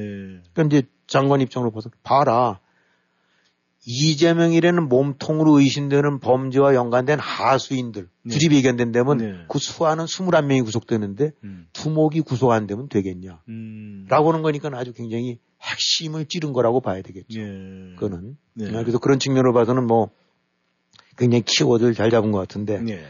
[0.54, 2.60] 그러니까 이제 장관 입장으로 봐서 봐라.
[3.90, 8.34] 이재명이라는 몸통으로 의심되는 범죄와 연관된 하수인들, 네.
[8.34, 9.34] 구집 의견된다면 네.
[9.48, 11.68] 그 수하는 21명이 구속되는데 음.
[11.72, 13.42] 두목이 구속 안 되면 되겠냐.
[13.48, 14.06] 음.
[14.10, 17.40] 라고 하는 거니까 아주 굉장히 핵심을 찌른 거라고 봐야 되겠죠.
[17.40, 17.96] 예.
[17.98, 18.38] 그거는.
[18.56, 18.68] 네.
[18.68, 20.10] 아, 그래서 그런 측면으로 봐서는 뭐
[21.18, 22.80] 굉장히 키워드를 잘 잡은 것 같은데.
[22.80, 23.04] 네.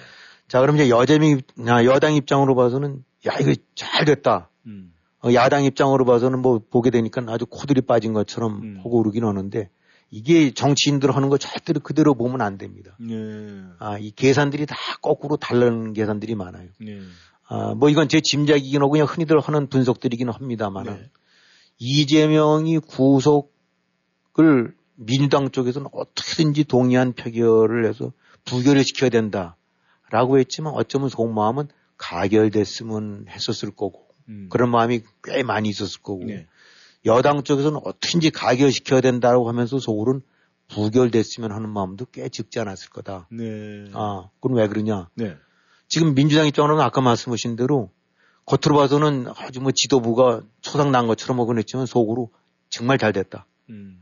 [0.47, 4.49] 자, 그럼 이제 여재미, 아, 여당 입장으로 봐서는 야, 이거 잘 됐다.
[4.66, 4.93] 음.
[5.24, 8.78] 어, 야당 입장으로 봐서는 뭐 보게 되니까 아주 코들이 빠진 것처럼 음.
[8.80, 9.70] 하고 오르긴 하는데
[10.10, 12.95] 이게 정치인들 하는 거 절대로 그대로 보면 안 됩니다.
[12.99, 13.16] 네.
[13.80, 16.70] 아, 이 계산들이 다 거꾸로 다른 계산들이 많아요.
[16.80, 16.99] 네.
[17.49, 21.10] 아, 뭐 이건 제 짐작이긴 하고 그냥 흔히들 하는 분석들이긴 합니다만 네.
[21.80, 28.12] 이재명이 구속을 민주당 쪽에서는 어떻게든지 동의한 표결을 해서
[28.45, 31.68] 부결을 시켜야 된다라고 했지만 어쩌면 속마음은
[31.98, 34.48] 가결됐으면 했었을 거고 음.
[34.50, 36.48] 그런 마음이 꽤 많이 있었을 거고 네.
[37.06, 40.22] 여당 쪽에서는 어떻게든지 가결시켜야 된다고 하면서 속으로는
[40.70, 43.28] 부결됐으면 하는 마음도 꽤 적지 않았을 거다.
[43.32, 43.89] 네.
[43.93, 45.10] 아, 그건 왜 그러냐?
[45.14, 45.38] 네.
[45.88, 47.91] 지금 민주당 입장으로는 아까 말씀하신 대로
[48.45, 52.32] 겉으로 봐서는 아주 뭐 지도부가 초상 난 것처럼 하곤 했지만 속으로
[52.70, 53.45] 정말 잘 됐다.
[53.70, 54.02] 음.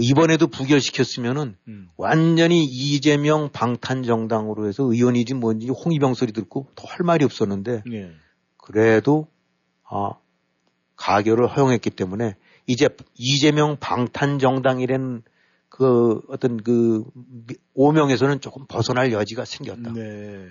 [0.00, 1.88] 이번에도 부결시켰으면은 음.
[1.96, 8.10] 완전히 이재명 방탄 정당으로 해서 의원이지 뭔지 홍위병 소리 듣고 더 할 말이 없었는데 네.
[8.56, 9.28] 그래도
[9.84, 10.12] 아
[10.96, 12.36] 가결을 허용했기 때문에
[12.66, 15.22] 이제 이재명 방탄 정당이라는
[15.68, 19.92] 그 어떤 그 미- 오명에서는 조금 벗어날 여지가 생겼다.
[19.92, 20.46] 네.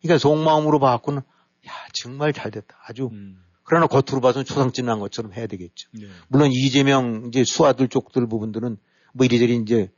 [0.00, 1.20] 그러니까 속마음으로 봐갖고는
[1.66, 2.76] 야 정말 잘 됐다.
[2.86, 3.42] 아주 음.
[3.68, 5.90] 그러나 겉으로 봐서는 초상집난 것처럼 해야 되겠죠.
[5.92, 6.06] 네.
[6.28, 8.78] 물론 이재명 이제 수하들 쪽들 부분들은
[9.12, 9.90] 뭐 이리저리 이제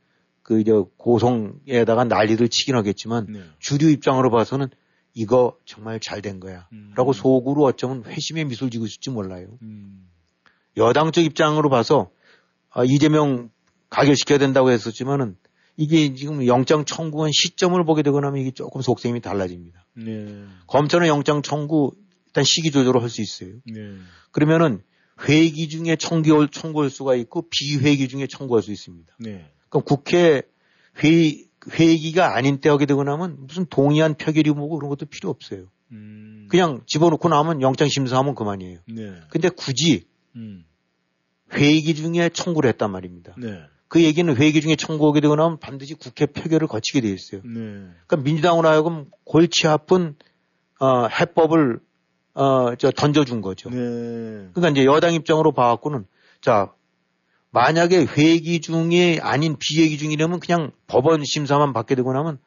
[0.43, 3.41] 그 이제 고성에다가 난리를 치긴 하겠지만 네.
[3.59, 4.67] 주류 입장으로 봐서는
[5.13, 6.67] 이거 정말 잘 된 거야.
[6.73, 6.91] 음.
[6.95, 9.47] 라고 속으로 어쩌면 회심의 미소를 지고 있을지 몰라요.
[9.61, 10.09] 음.
[10.75, 12.11] 여당 쪽 입장으로 봐서
[12.69, 13.49] 아, 이재명
[13.89, 15.37] 가결시켜야 된다고 했었지만은
[15.77, 19.85] 이게 지금 영장 청구한 시점을 보게 되고 나면 이게 조금 속셈이 달라집니다.
[19.95, 20.43] 네.
[20.67, 21.93] 검찰은 영장 청구
[22.31, 23.55] 일단 시기 조절을 할 수 있어요.
[23.65, 23.97] 네.
[24.31, 24.81] 그러면은
[25.27, 29.13] 회기 중에 청구할, 청구할 수가 있고 비회기 중에 청구할 수 있습니다.
[29.19, 29.51] 네.
[29.69, 30.43] 그럼 국회
[31.03, 35.67] 회의, 회기가 아닌 때 하게 되고 나면 무슨 동의안 표결이 뭐고 그런 것도 필요 없어요.
[35.91, 36.47] 음.
[36.49, 38.79] 그냥 집어넣고 나면 영장 심사하면 그만이에요.
[38.87, 39.13] 네.
[39.29, 40.05] 근데 굳이
[40.35, 40.63] 음.
[41.53, 43.35] 회기 중에 청구를 했단 말입니다.
[43.37, 43.59] 네.
[43.89, 47.41] 그 얘기는 회기 중에 청구하게 되고 나면 반드시 국회 표결을 거치게 돼 있어요.
[47.43, 47.59] 네.
[48.07, 50.15] 그러니까 민주당으로 하여금 골치 아픈
[50.79, 51.79] 어, 해법을
[52.33, 53.69] 어, 저 던져준 거죠.
[53.69, 53.75] 네.
[54.53, 56.05] 그러니까 이제 여당 입장으로 봐갖고는
[56.41, 56.71] 자
[57.51, 62.39] 만약에 회기 중에 아닌 비회기 중이라면 그냥 법원 심사만 받게 되고 나면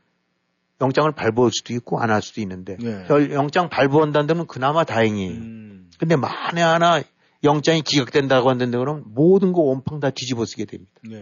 [0.81, 3.07] 영장을 발부할 수도 있고 안 할 수도 있는데 네.
[3.11, 5.31] 열- 영장 발부한다면 그나마 다행이에요.
[5.33, 5.91] 음.
[5.99, 7.03] 근데 만에 하나
[7.45, 10.91] 영장이 기각된다고 한다는데 그러면 모든 거 온팡 다 뒤집어 쓰게 됩니다.
[11.09, 11.19] 네.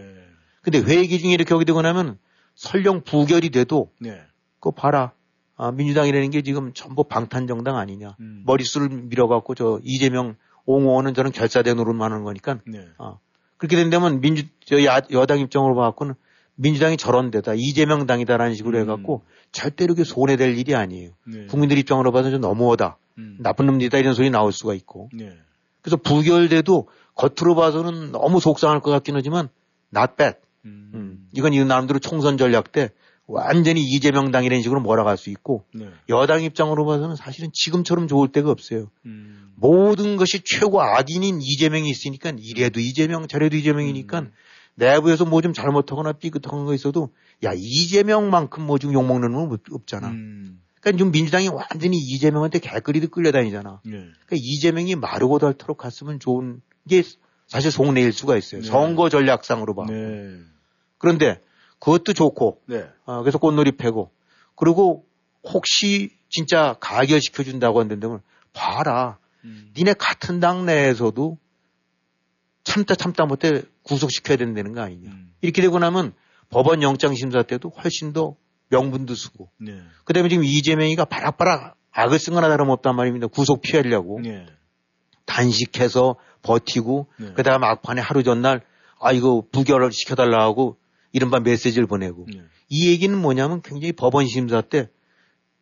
[0.61, 2.17] 근데 회기 중에 이렇게 하게 되고 나면
[2.55, 4.21] 설령 부결이 돼도 네.
[4.59, 5.11] 그거 봐라.
[5.63, 8.17] 아, 민주당이라는 게 지금 전부 방탄정당 아니냐.
[8.19, 8.43] 음.
[8.45, 10.35] 머릿수를 밀어갖고 저 이재명
[10.65, 12.85] 옹호는 저는 결사대 노릇만 하는 거니까 네.
[12.97, 13.15] 아,
[13.55, 16.15] 그렇게 된다면 민주 저 야, 여당 입장으로 봐갖고는
[16.55, 18.81] 민주당이 저런 데다 이재명 당이다라는 식으로 음.
[18.81, 21.11] 해갖고 절대로 그게 손해될 일이 아니에요.
[21.25, 21.45] 네.
[21.45, 22.97] 국민들 입장으로 봐서 좀 너무하다.
[23.19, 23.37] 음.
[23.39, 25.09] 나쁜 놈들이다 이런 소리 나올 수가 있고.
[25.13, 25.31] 네.
[25.81, 29.47] 그래서 부결돼도 겉으로 봐서는 너무 속상할 것 같긴 하지만
[29.95, 30.37] not bad.
[30.65, 30.91] 음.
[30.93, 31.29] 음.
[31.31, 32.89] 이건 이 나름대로 총선 전략 때
[33.27, 35.87] 완전히 이재명 당이라는 식으로 몰아갈 수 있고 네.
[36.09, 38.89] 여당 입장으로 봐서는 사실은 지금처럼 좋을 때가 없어요.
[39.05, 39.51] 음.
[39.55, 44.31] 모든 것이 최고 악인인 이재명이 있으니까 이래도 이재명 저래도 이재명이니까 음.
[44.75, 47.09] 내부에서 뭐 좀 잘못하거나 삐끗한 거 있어도
[47.43, 50.09] 야 이재명만큼 뭐좀 욕먹는 놈은 없- 없잖아.
[50.09, 50.59] 음.
[50.81, 53.81] 그러니까 지금 민주당이 완전히 이재명한테 개끌이듯 끌려다니잖아.
[53.85, 53.91] 네.
[53.91, 57.03] 그러니까 이재명이 마르고 닳도록 갔으면 좋은 게
[57.47, 58.61] 사실 속내일 수가 있어요.
[58.61, 58.67] 네.
[58.67, 59.85] 선거 전략상으로 봐.
[59.87, 60.39] 네.
[60.97, 61.39] 그런데
[61.83, 62.87] 그것도 좋고 네.
[63.05, 64.09] 어, 그래서 꽃놀이 패고
[64.55, 65.05] 그리고
[65.43, 68.21] 혹시 진짜 가결시켜 준다고 한다면
[68.53, 69.17] 봐라.
[69.43, 69.69] 음.
[69.75, 71.37] 니네 같은 당 내에서도
[72.63, 75.11] 참다 참다 못해 구속시켜야 된다는 거 아니냐.
[75.11, 75.33] 음.
[75.41, 76.13] 이렇게 되고 나면
[76.49, 78.37] 법원 영장 심사 때도 훨씬 더
[78.69, 79.81] 명분도 쓰고 네.
[80.05, 83.27] 그다음에 지금 이재명이가 바락바락 악을 쓴 거나 다름없단 말입니다.
[83.27, 84.45] 구속 피하려고 네.
[85.25, 87.33] 단식해서 버티고 네.
[87.33, 88.61] 그다음 막판에 하루 전날
[89.01, 90.77] 아 이거 부결을 시켜달라고
[91.13, 92.41] 이른바 메시지를 보내고 네.
[92.67, 94.89] 이 얘기는 뭐냐면 굉장히 법원 심사 때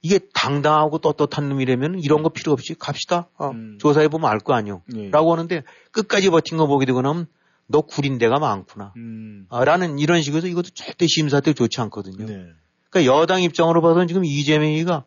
[0.02, 3.30] 이게 당당하고 떳떳한 놈이라면 이런 거 필요 없이 갑시다.
[3.38, 3.78] 어, 음.
[3.80, 4.82] 조사해 보면 알 거 아니요.
[4.88, 5.12] 네.
[5.12, 7.28] 라고 하는데 끝까지 버틴 거 보게 되고 나면
[7.68, 8.94] 너 구린 데가 많구나.
[8.98, 9.46] 음.
[9.50, 12.26] 아, 라는 이런 식으로 이것도 절대 심사 때 좋지 않거든요.
[12.26, 12.48] 네.
[12.90, 15.06] 그러니까 여당 입장으로 봐서는 지금 이재명이가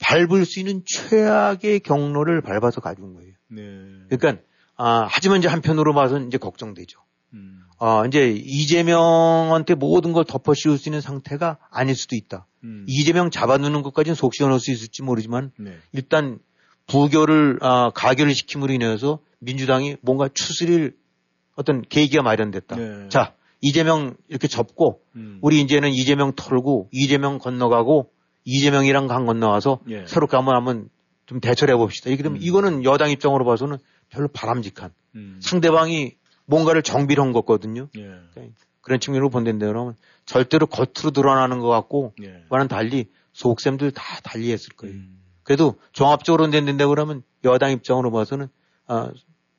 [0.00, 3.32] 밟을 수 있는 최악의 경로를 밟아서 가져온 거예요.
[3.48, 3.62] 네.
[4.08, 4.42] 그러니까
[4.76, 7.00] 아, 하지만 이제 한편으로 봐서는 이제 걱정되죠.
[7.84, 12.46] 어, 이제 이재명한테 모든 걸 덮어 씌울 수 있는 상태가 아닐 수도 있다.
[12.62, 12.84] 음.
[12.86, 15.76] 이재명 잡아두는 것까지는 속 시원할 수 있을지 모르지만 네.
[15.90, 16.38] 일단
[16.86, 20.94] 부결을 아, 가결을 시킴으로 인해서 민주당이 뭔가 추스릴
[21.56, 22.76] 어떤 계기가 마련됐다.
[22.76, 23.08] 네.
[23.08, 25.40] 자 이재명 이렇게 접고 음.
[25.42, 28.12] 우리 이제는 이재명 털고 이재명 건너가고
[28.44, 30.06] 이재명이랑 강 건너와서 예.
[30.06, 30.88] 새롭게 한번 한번
[31.26, 32.10] 좀 대처를 해봅시다.
[32.10, 33.78] 이렇게 되면 이거는 여당 입장으로 봐서는
[34.08, 35.40] 별로 바람직한 음.
[35.42, 36.14] 상대방이
[36.52, 37.88] 뭔가를 정비를 한 거거든요.
[37.96, 38.50] 예.
[38.82, 39.96] 그런 측면으로 본다는데 그러면
[40.26, 42.44] 절대로 겉으로 드러나는 것 같고 예.
[42.50, 44.94] 와는 달리 속셈들 다 달리 했을 거예요.
[44.94, 45.18] 음.
[45.44, 48.48] 그래도 종합적으로 된다는데 그러면 여당 입장으로 봐서는
[48.86, 49.10] 아,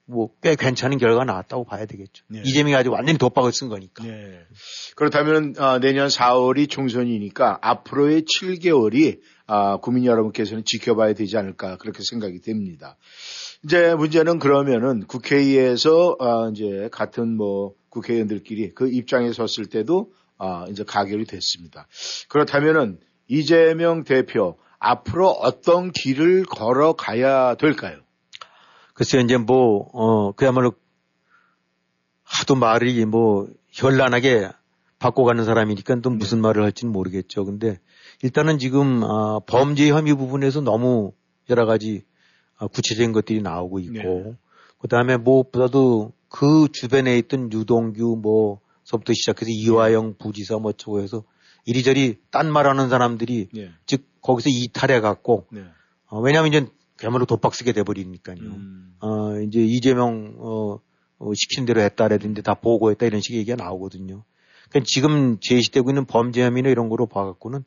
[0.05, 2.25] 뭐꽤 괜찮은 결과가 나왔다고 봐야 되겠죠.
[2.35, 2.41] 예.
[2.45, 4.05] 이재명이 아주 완전히 도박을 쓴 거니까.
[4.05, 4.41] 예.
[4.95, 12.41] 그렇다면 아, 내년 4월이 총선이니까 앞으로의 7개월이 아, 국민 여러분께서는 지켜봐야 되지 않을까 그렇게 생각이
[12.41, 12.97] 됩니다.
[13.65, 20.83] 이제 문제는 그러면은 국회에서 아, 이제 같은 뭐 국회의원들끼리 그 입장에 섰을 때도 아, 이제
[20.83, 21.87] 가결이 됐습니다.
[22.27, 27.99] 그렇다면은 이재명 대표 앞으로 어떤 길을 걸어가야 될까요?
[28.93, 30.73] 글쎄요, 이제 뭐, 어, 그야말로
[32.23, 34.49] 하도 말이 뭐 현란하게
[34.99, 37.45] 바꿔가는 사람이니까 또 무슨 말을 할지는 모르겠죠.
[37.45, 37.79] 근데
[38.21, 41.13] 일단은 지금, 아, 범죄 혐의 부분에서 너무
[41.49, 42.12] 여러 가지 아,
[42.57, 44.35] 구체적인 것들이 나오고 있고, 네.
[44.79, 51.23] 그 다음에 무엇보다도 그 주변에 있던 유동규 뭐 서부터 시작해서 이화영 부지사 뭐 어쩌고 해서
[51.65, 53.71] 이리저리 딴 말하는 사람들이 예.
[53.85, 55.63] 즉 거기서 이탈해 갖고 네.
[56.07, 58.37] 어, 왜냐하면 이제 그야말로 도박 쓰게 돼버리니까요.
[58.39, 58.95] 음.
[58.99, 60.79] 어, 이제 이재명, 어,
[61.19, 64.23] 어, 시킨 대로 했다라든지 다 보고했다 이런 식의 얘기가 나오거든요.
[64.69, 67.63] 그러니까 지금 제시되고 있는 범죄 혐의나 이런 거로 봐갖고는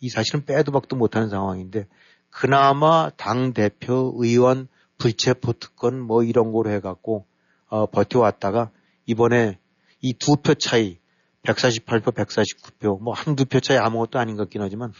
[0.00, 1.86] 이 사실은 빼도 박도 못하는 상황인데
[2.30, 4.68] 그나마 당 대표 의원
[4.98, 7.26] 불체포 특권 뭐 이런 거로 해갖고
[7.68, 8.70] 어, 버텨왔다가
[9.06, 9.58] 이번에
[10.02, 10.98] 이 두 표 차이
[11.42, 14.92] 148표, 149표 뭐 한두 표 차이 아무것도 아닌 것 같긴 하지만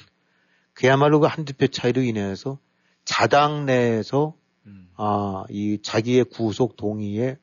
[0.73, 2.59] 그야말로 그 한두 표 차이로 인해서
[3.05, 4.35] 자당 내에서
[4.67, 4.89] 음.
[4.97, 7.37] 아, 이 자기의 구속 동의에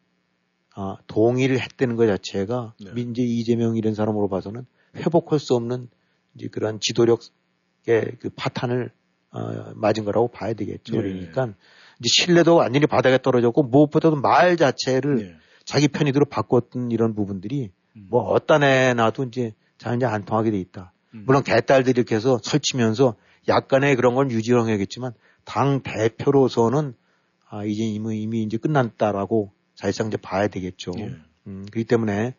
[0.75, 2.93] 아, 동의를 했다는 것 자체가 네.
[2.93, 4.65] 민재 이재명 이런 사람으로 봐서는
[4.95, 5.89] 회복할 수 없는
[6.36, 8.91] 이제 그런 지도력의 그 파탄을
[9.34, 10.93] 어, 맞은 거라고 봐야 되겠죠.
[10.93, 11.01] 네.
[11.01, 11.53] 그러니까
[11.99, 15.36] 이제 신뢰도 완전히 바닥에 떨어졌고 무엇보다도 말 자체를 네.
[15.65, 20.59] 자기 편의대로 바꿨던 이런 부분들이 뭐 어떤 애 나도 이제 잘 이제 안 통하게 돼
[20.59, 20.93] 있다.
[21.13, 21.23] 음.
[21.25, 23.15] 물론 개딸들이 이렇게 해서 설치면서
[23.47, 25.13] 약간의 그런 건 유지하겠지만
[25.45, 26.93] 당 대표로서는
[27.49, 30.91] 아 이제 이미 이미 이제 끝났다라고 사실상 이제 봐야 되겠죠.
[30.99, 31.15] 예.
[31.47, 32.36] 음, 그렇기 때문에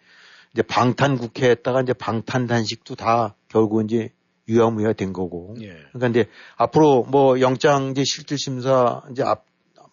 [0.53, 4.11] 이제 방탄 국회에다가 이제 방탄 단식도 다 결국 이제
[4.49, 5.55] 유야무야 된 거고.
[5.63, 5.75] 예.
[5.93, 9.45] 그러니까 이제 앞으로 뭐 영장 이제 실질 심사 이제 앞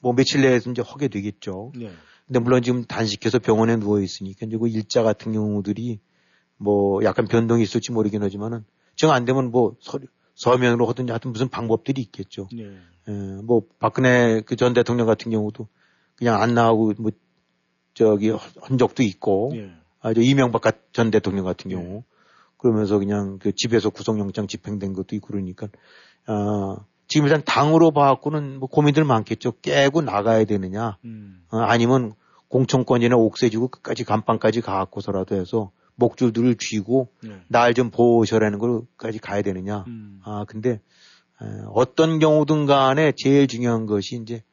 [0.03, 1.73] 뭐 며칠 내에서 이제 하게 되겠죠.
[1.75, 1.91] 네.
[2.25, 5.99] 근데 물론 지금 단식해서 병원에 누워 있으니까 이제 그 일자 같은 경우들이
[6.57, 9.99] 뭐 약간 변동이 있을지 모르긴 하지만은 정 안 되면 뭐 서,
[10.33, 12.47] 서명으로 하든지 하여튼 무슨 방법들이 있겠죠.
[12.51, 12.63] 네.
[13.09, 13.11] 예,
[13.43, 15.67] 뭐 박근혜 그 전 대통령 같은 경우도
[16.15, 17.11] 그냥 안 나가고 뭐
[17.93, 19.71] 저기 한 적도 있고 예.
[19.99, 22.03] 아, 저 이명박 가- 전 대통령 같은 경우
[22.61, 25.67] 그러면서 그냥 그 집에서 구속영장 집행된 것도 있고 그러니까
[26.27, 29.53] 아, 지금 일단 당으로 봐갖고는 뭐 고민들 많겠죠.
[29.61, 31.43] 깨고 나가야 되느냐 음.
[31.49, 32.13] 어, 아니면
[32.49, 37.41] 공천권이나 옥세 주고 끝까지 간판까지 가갖고서라도 해서 목줄들을 쥐고 네.
[37.47, 39.83] 날좀 보호셔라는 걸까지 가야 되느냐.
[39.87, 40.21] 음.
[40.23, 40.79] 아 근데
[41.41, 44.43] 에, 어떤 경우든 간에 제일 중요한 것이 이제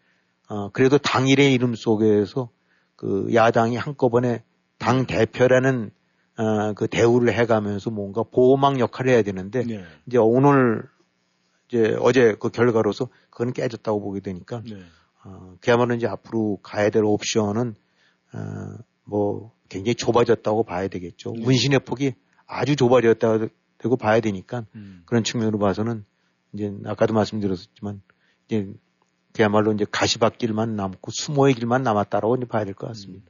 [0.49, 2.49] 어, 그래도 당일의 이름 속에서
[2.97, 4.43] 그 야당이 한꺼번에
[4.79, 5.91] 당 대표라는
[6.39, 9.85] 어, 그 대우를 해가면서 뭔가 보호막 역할을 해야 되는데 네.
[10.07, 10.85] 이제 오늘
[11.67, 14.81] 이제 어제 그 결과로서 그건 깨졌다고 보게 되니까 네.
[15.25, 17.75] 어, 그야말로 이제 앞으로 가야 될 옵션은
[18.33, 18.39] 어,
[19.03, 21.33] 뭐 굉장히 좁아졌다고 봐야 되겠죠.
[21.33, 21.41] 네.
[21.41, 22.15] 문신의 폭이
[22.47, 25.03] 아주 좁아졌다고 봐야 되니까 음.
[25.07, 26.05] 그런 측면으로 봐서는
[26.53, 28.01] 이제 아까도 말씀드렸지만
[28.47, 28.73] 이제
[29.39, 33.25] 그야말로 이제 가시밭길만 남고 수모의 길만 남았다라고 이제 봐야 될 것 같습니다.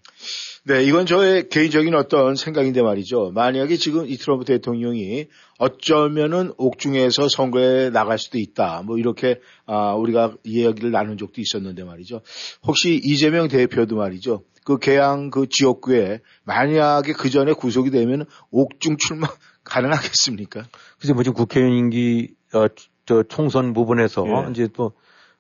[0.65, 3.31] 네, 이건 저의 개인적인 어떤 생각인데 말이죠.
[3.35, 5.27] 만약에 지금 이 트럼프 대통령이
[5.59, 8.83] 어쩌면은 옥중에서 선거에 나갈 수도 있다.
[8.87, 12.23] 뭐 이렇게 아, 우리가 이야기를 나눈 적도 있었는데 말이죠.
[12.67, 14.45] 혹시 이재명 대표도 말이죠.
[14.65, 19.29] 그 개항 그 지역구에 만약에 그 전에 구속이 되면 옥중 출마
[19.63, 20.69] 가능하겠습니까?
[20.99, 22.67] 그래서 뭐 지금 국회의원 임기 어,
[23.05, 24.51] 저 총선 부분에서 예.
[24.53, 24.93] 이제 또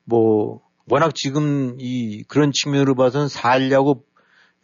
[0.08, 4.06] 뭐 워낙 지금 이 그런 측면으로 봐서는 살려고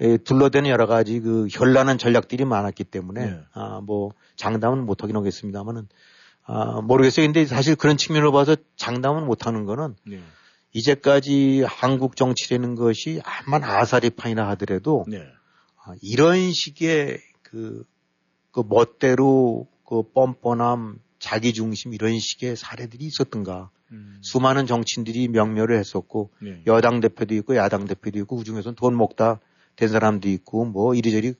[0.00, 3.40] 에, 둘러대는 여러 가지 그 현란한 전략들이 많았기 때문에 예.
[3.52, 5.86] 아뭐 장담은 못 하긴 하겠습니다만은
[6.46, 7.26] 아 모르겠어요.
[7.26, 10.20] 근데 사실 그런 측면으로 봐서 장담은 못 하는 거는 네.
[10.72, 15.22] 이제까지 한국 정치라는 것이 암만 아사리판이나 하더라도 네.
[15.84, 17.84] 아, 이런 식의 그,
[18.50, 23.70] 그 멋대로 그 뻔뻔함, 자기 중심 이런 식의 사례들이 있었던가.
[23.92, 24.18] 음.
[24.22, 26.62] 수많은 정치인들이 명멸을 했었고 네.
[26.66, 29.40] 여당 대표도 있고 야당 대표도 있고 그중에서는 돈 먹다
[29.76, 31.34] 된 사람도 있고 뭐 이리저리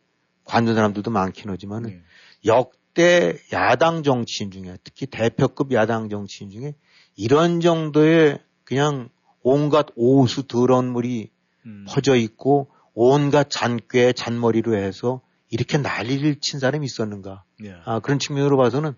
[0.44, 2.02] 관둔 사람들도 많긴 하지만은 네.
[2.44, 6.74] 역대 야당 정치인 중에 특히 대표급 야당 정치인 중에
[7.16, 9.08] 이런 정도의 그냥
[9.42, 11.30] 온갖 오수 더러운 물이
[11.66, 11.86] 음.
[11.88, 15.20] 퍼져 있고 온갖 잔꾀 잔머리로 해서
[15.50, 17.44] 이렇게 난리를 친 사람이 있었는가.
[17.60, 17.74] 네.
[17.84, 18.94] 아, 그런 측면으로 봐서는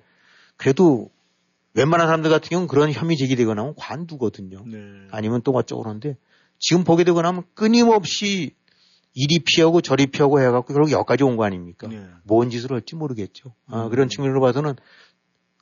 [0.57, 1.11] 그래도
[1.77, 4.65] 웬만한 사람들 같은 경우는 그런 혐의 제기되거나 하면 관두거든요.
[4.67, 4.79] 네.
[5.11, 6.17] 아니면 또 어쩌고 그러는데
[6.59, 8.55] 지금 보게 되거나 하면 끊임없이
[9.15, 11.87] 이리 피하고 저리 피하고 해갖고 결국 여기까지 온 거 아닙니까?
[11.89, 12.03] 네.
[12.25, 13.55] 뭔 짓을 할지 모르겠죠.
[13.69, 13.91] 아, 음.
[13.91, 14.75] 그런 측면으로 봐서는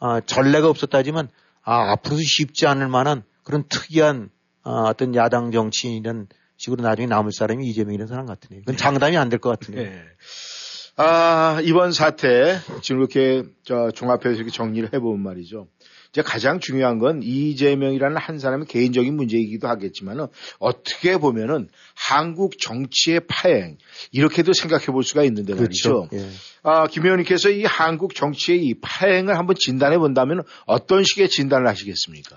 [0.01, 1.29] 아, 전례가 없었다지만
[1.63, 4.31] 아, 앞으로도 쉽지 않을 만한 그런 특이한
[4.63, 8.61] 아, 어떤 야당 정치인이란 식으로 나중에 남을 사람이 이재명이라는 사람 같으네요.
[8.63, 9.83] 그건 장담이 안 될 것 같으네요.
[9.91, 10.03] 네.
[10.97, 15.67] 아, 이번 사태, 지금 이렇게, 저, 종합해서 이렇게 정리를 해보면 말이죠.
[16.15, 20.29] 이제 가장 중요한 건 이재명이라는 한 사람의 개인적인 문제이기도 하겠지만은
[20.61, 23.79] 어떻게 보면은 한국 정치의 파행,
[24.13, 26.07] 이렇게도 생각해 볼 수가 있는데 말이죠.
[26.09, 26.17] 그렇죠.
[26.17, 26.31] 예.
[26.63, 32.37] 아, 김 의원님께서 이 한국 정치의 이 파행을 한번 진단해 본다면 어떤 식의 진단을 하시겠습니까?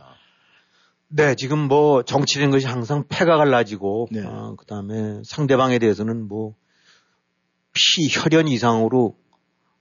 [1.10, 4.22] 네, 지금 뭐 정치라는 것이 항상 패가 갈라지고, 네.
[4.26, 6.56] 어, 그 다음에 상대방에 대해서는 뭐
[7.74, 9.16] 피, 혈연 이상으로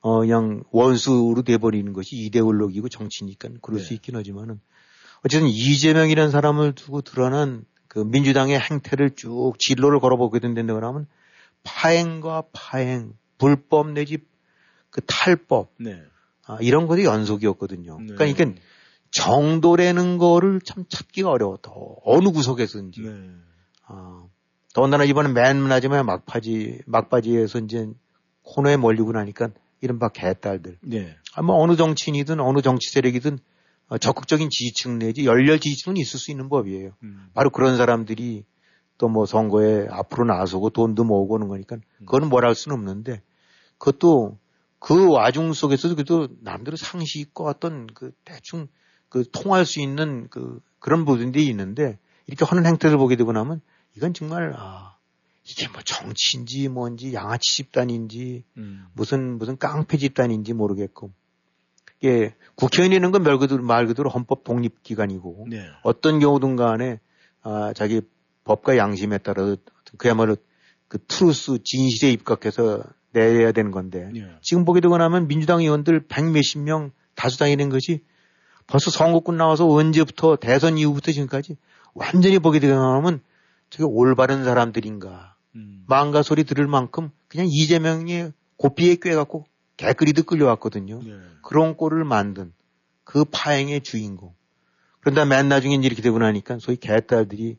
[0.07, 3.97] 어, 그냥 원수로 돼버리는 것이 이데올로기고 정치니까 그럴 수 네.
[3.97, 4.61] 있긴 하지만은
[5.25, 11.09] 어쨌든 이재명이라는 사람을 두고 드러난 그 민주당의 행태를 쭉 진로를 걸어보게 된다고 하면
[11.65, 14.19] 파행과 파행, 불법 내지
[14.91, 16.01] 그 탈법, 네.
[16.47, 17.99] 아, 이런 것이 연속이었거든요.
[17.99, 18.15] 네.
[18.15, 18.55] 그러니까 이게
[19.11, 21.73] 정도라는 거를 참 찾기가 어려웠다.
[22.05, 23.01] 어느 구석에서인지.
[23.01, 23.31] 네.
[23.89, 24.23] 아,
[24.73, 27.89] 더군다나 이번에 맨하지만 막바지, 막바지에서 이제
[28.43, 29.51] 코너에 몰리고 나니까
[29.81, 30.79] 이른바 개딸들.
[30.83, 31.17] 네.
[31.35, 33.39] 아, 뭐 어느 정치인이든 어느 정치 세력이든
[33.89, 36.93] 어, 적극적인 지지층 내지 열렬 지지층은 있을 수 있는 법이에요.
[37.03, 37.29] 음.
[37.35, 38.45] 바로 그런 사람들이
[38.99, 43.23] 또 뭐 선거에 앞으로 나서고 돈도 모으고 오는 거니까 그거는 뭐라 할 수는 없는데
[43.79, 44.39] 그것도
[44.79, 48.69] 그 와중 속에서도 그래도 남들은 상식 있고 어떤 그 대충
[49.09, 53.61] 그 통할 수 있는 그 그런 부분들이 있는데 이렇게 하는 행태를 보게 되고 나면
[53.97, 54.96] 이건 정말 아
[55.49, 58.87] 이게 뭐 정치인지 뭔지 양아치 집단인지 음.
[58.95, 61.13] 무슨 무슨 깡패 집단인지 모르겠고
[62.01, 65.67] 이게 국회의원이라는 건 말 그대로 말 그대로 헌법 독립 기관이고 네.
[65.83, 67.01] 어떤 경우든 간에
[67.43, 68.03] 아 자기
[68.45, 69.57] 법과 양심에 따라
[69.99, 70.37] 그야말로
[70.89, 72.83] 그 truth 진실에 입각해서
[73.13, 74.27] 내야 되는 건데 네.
[74.43, 78.03] 지금 보게 되고 나면 민주당 의원들 백 몇십 명 다수당이 된 것이
[78.67, 81.57] 벌써 선거권 나와서 언제부터 대선 이후부터 지금까지
[81.95, 83.21] 완전히 보게 되고 나면
[83.71, 85.85] 저게 올바른 사람들인가 음.
[85.87, 89.45] 망가 소리 들을 만큼 그냥 이재명의 고삐에 꿰갖고
[89.77, 91.03] 개끌이도 끌려왔거든요.
[91.03, 91.19] 네.
[91.43, 92.53] 그런 꼴을 만든
[93.05, 94.35] 그 파행의 주인공.
[95.01, 97.59] 그런데 맨 나중에 이렇게 되고 나니까 소위 개딸들이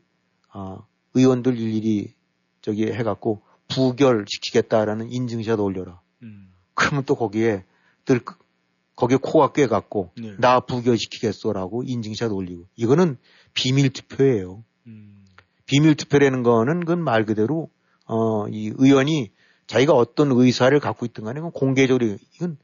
[0.50, 0.78] 아,
[1.14, 2.14] 의원들 일일이
[2.60, 6.00] 저기 해갖고 부결시키겠다라는 인증샷 올려라.
[6.22, 6.52] 음.
[6.74, 7.64] 그러면 또 거기에
[8.04, 8.20] 들
[8.96, 10.34] 거기에 코가 꿰갖고 네.
[10.38, 13.16] 나 부결시키겠소라고 인증샷 올리고 이거는
[13.54, 14.64] 비밀 투표예요.
[14.86, 15.24] 음.
[15.66, 17.70] 비밀 투표라는 거는 그건 말 그대로
[18.08, 19.30] 어 이 의원이
[19.66, 22.56] 자기가 어떤 의사를 갖고 있든 간에 그건 공개적으로 이건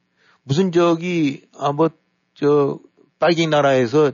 [0.42, 1.90] 무슨 저기 아 뭐
[2.36, 2.80] 저
[3.20, 4.10] 빨갱이 나라에서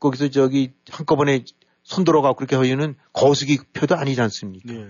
[0.00, 1.44] 거기서 저기 한꺼번에
[1.84, 4.72] 손들어 갖고 그렇게 하는 거수기 표도 아니지 않습니까?
[4.72, 4.86] 네.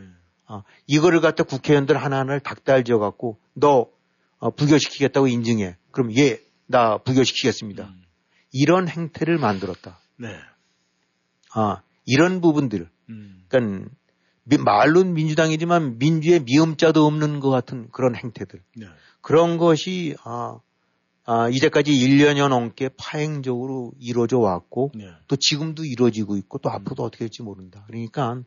[0.47, 3.89] 아, 이거를 갖다 국회의원들 하나하나를 닭달 지어 갖고 너
[4.39, 5.77] 어, 부결시키겠다고 인증해.
[5.91, 7.85] 그럼 예, 나 부결시키겠습니다.
[7.85, 8.03] 음.
[8.53, 9.99] 이런 행태를 만들었다.
[10.17, 10.35] 네.
[11.55, 12.89] 아, 이런 부분들.
[13.11, 13.45] 음.
[13.49, 13.89] 그러니까 미-
[14.59, 18.63] 말로는 민주당이지만 민주의 미음자도 없는 것 같은 그런 행태들.
[18.77, 18.87] 네.
[19.21, 20.61] 그런 것이 아,
[21.25, 25.09] 아, 이제까지 1년여 넘게 파행적으로 이루어져 왔고 네.
[25.29, 27.85] 또 지금도 이루어지고 있고 또 앞으로도 어떻게 될지 모른다.
[27.87, 28.43] 그러니까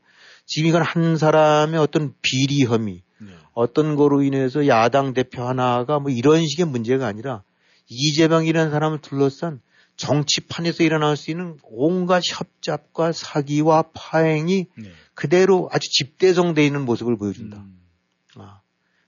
[0.46, 3.32] 지금 이건 한 사람의 어떤 비리 혐의 네.
[3.54, 7.44] 어떤 거로 인해서 야당 대표 하나가 뭐 이런 식의 문제가 아니라
[7.88, 9.62] 이재명이라는 사람을 둘러싼
[9.98, 14.92] 정치판에서 일어날 수 있는 온갖 협잡과 사기와 파행이 네.
[15.14, 17.58] 그대로 아주 집대성되어 있는 모습을 보여준다.
[17.58, 17.80] 음.
[18.38, 18.62] 아,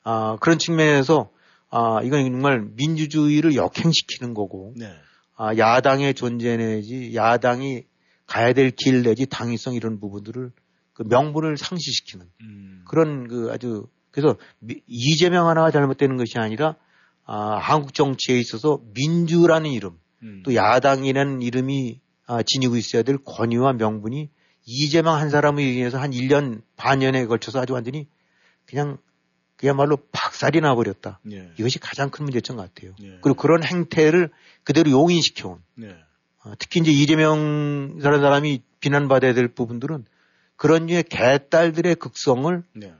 [0.03, 1.29] 아, 그런 측면에서
[1.69, 4.93] 아, 이건 정말 민주주의를 역행시키는 거고 네.
[5.35, 7.83] 아, 야당의 존재 내지 야당이
[8.27, 10.51] 가야 될 길 내지 당위성 이런 부분들을
[10.93, 12.83] 그 명분을 상실시키는 음.
[12.87, 16.75] 그런 그 아주 그래서 미- 이재명 하나가 잘못되는 것이 아니라
[17.25, 20.41] 아, 한국 정치에 있어서 민주라는 이름 음.
[20.43, 24.29] 또 야당이라는 이름이 아, 지니고 있어야 될 권위와 명분이
[24.65, 28.07] 이재명 한 사람에 의해서 한 1년 반년에 걸쳐서 아주 완전히
[28.65, 28.97] 그냥
[29.57, 31.19] 그야말로 박살이 나버렸다.
[31.23, 31.51] 네.
[31.57, 32.93] 이것이 가장 큰 문제점 같아요.
[32.99, 33.17] 네.
[33.21, 34.31] 그리고 그런 행태를
[34.63, 35.95] 그대로 용인시켜온 네.
[36.43, 40.05] 어, 특히 이제 이재명 라는 사람이 비난받아야 될 부분들은
[40.55, 42.93] 그런 류의 개딸들의 극성을 네.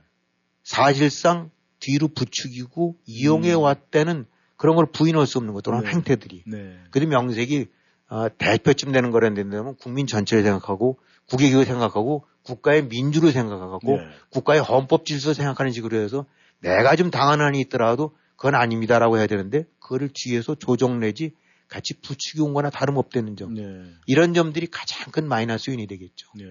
[0.62, 4.26] 사실상 뒤로 부추기고 이용해 왔다는
[4.56, 5.90] 그런 걸 부인할 수 없는 것 또한 네.
[5.90, 6.44] 행태들이.
[6.46, 6.78] 네.
[6.90, 7.66] 그래도 명색이
[8.08, 10.98] 어, 대표쯤 되는 거라는데면 국민 전체를 생각하고
[11.28, 14.06] 국익을 생각하고 국가의 민주를 생각하고 네.
[14.30, 16.24] 국가의 헌법 질서 생각하는 식으로 해서
[16.60, 21.32] 내가 좀 당한 한이 있더라도 그건 아닙니다라고 해야 되는데 그거를 뒤에서 조정 내지
[21.68, 23.54] 같이 부추기 온 거나 다름없다는 점.
[23.54, 23.82] 네.
[24.06, 26.28] 이런 점들이 가장 큰 마이너스 요인이 되겠죠.
[26.36, 26.44] 네.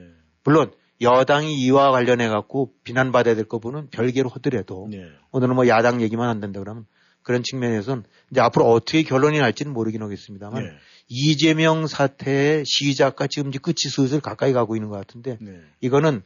[0.43, 5.05] 물론 여당이 이와 관련해 갖고 비난받아야 될 거부는 별개로 하더라도 네.
[5.31, 6.85] 오늘은 뭐 야당 얘기만 한다는데 그러면
[7.25, 10.71] 그런 측면에선 이제 앞으로 어떻게 결론이 날지는 모르긴 하겠습니다만 네.
[11.07, 15.59] 이재명 사태의 시작과 지금 이제 끝이 슬슬 가까이 가고 있는 것 같은데 네.
[15.81, 16.21] 이거는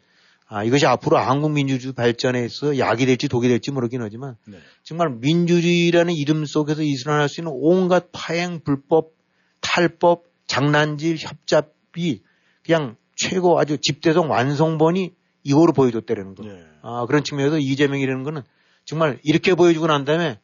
[0.45, 4.57] 아, 이것이 앞으로 한국 민주주의 발전에 있어 약이 될지 독이 될지 모르긴 하지만 네.
[4.83, 9.13] 정말 민주주의라는 이름 속에서 일어날 수 있는 온갖 파행, 불법,
[9.61, 12.23] 탈법, 장난질, 협잡이
[12.65, 16.43] 그냥 최고 아주 집대성 완성본이 이거로 보여줬다라는 거.
[16.43, 16.61] 네.
[16.81, 18.41] 아, 그런 측면에서 이재명이라는 거는
[18.83, 20.39] 정말 이렇게 보여주고 난 다음에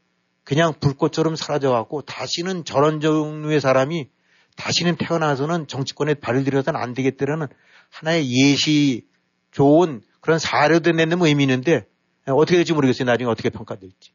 [0.46, 4.08] 그냥 불꽃처럼 사라져갖고 다시는 저런 종류의 사람이
[4.56, 7.48] 다시는 태어나서는 정치권에 발을 들여서는 안 되겠다라는
[7.90, 9.06] 하나의 예시
[9.52, 11.86] 좋은 그런 사료도 내는 의미 있는데
[12.28, 13.06] 어떻게 될지 모르겠어요.
[13.06, 14.12] 나중에 어떻게 평가될지.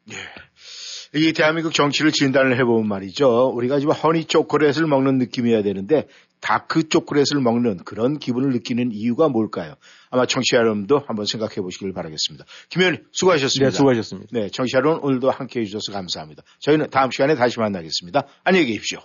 [1.14, 3.48] 이 대한민국 정치를 진단을 해보면 말이죠.
[3.48, 6.06] 우리가 지금 허니 초콜릿을 먹는 느낌이어야 되는데
[6.40, 9.74] 다크 초콜릿을 먹는 그런 기분을 느끼는 이유가 뭘까요?
[10.10, 12.44] 아마 청취자 여러분도 한번 생각해 보시길 바라겠습니다.
[12.68, 13.70] 김현희 수고하셨습니다.
[13.70, 14.28] 네, 수고하셨습니다.
[14.32, 16.42] 네, 청취자 여러분 오늘도 함께 해 주셔서 감사합니다.
[16.58, 18.26] 저희는 다음 시간에 다시 만나겠습니다.
[18.44, 19.00] 안녕히 계십시오.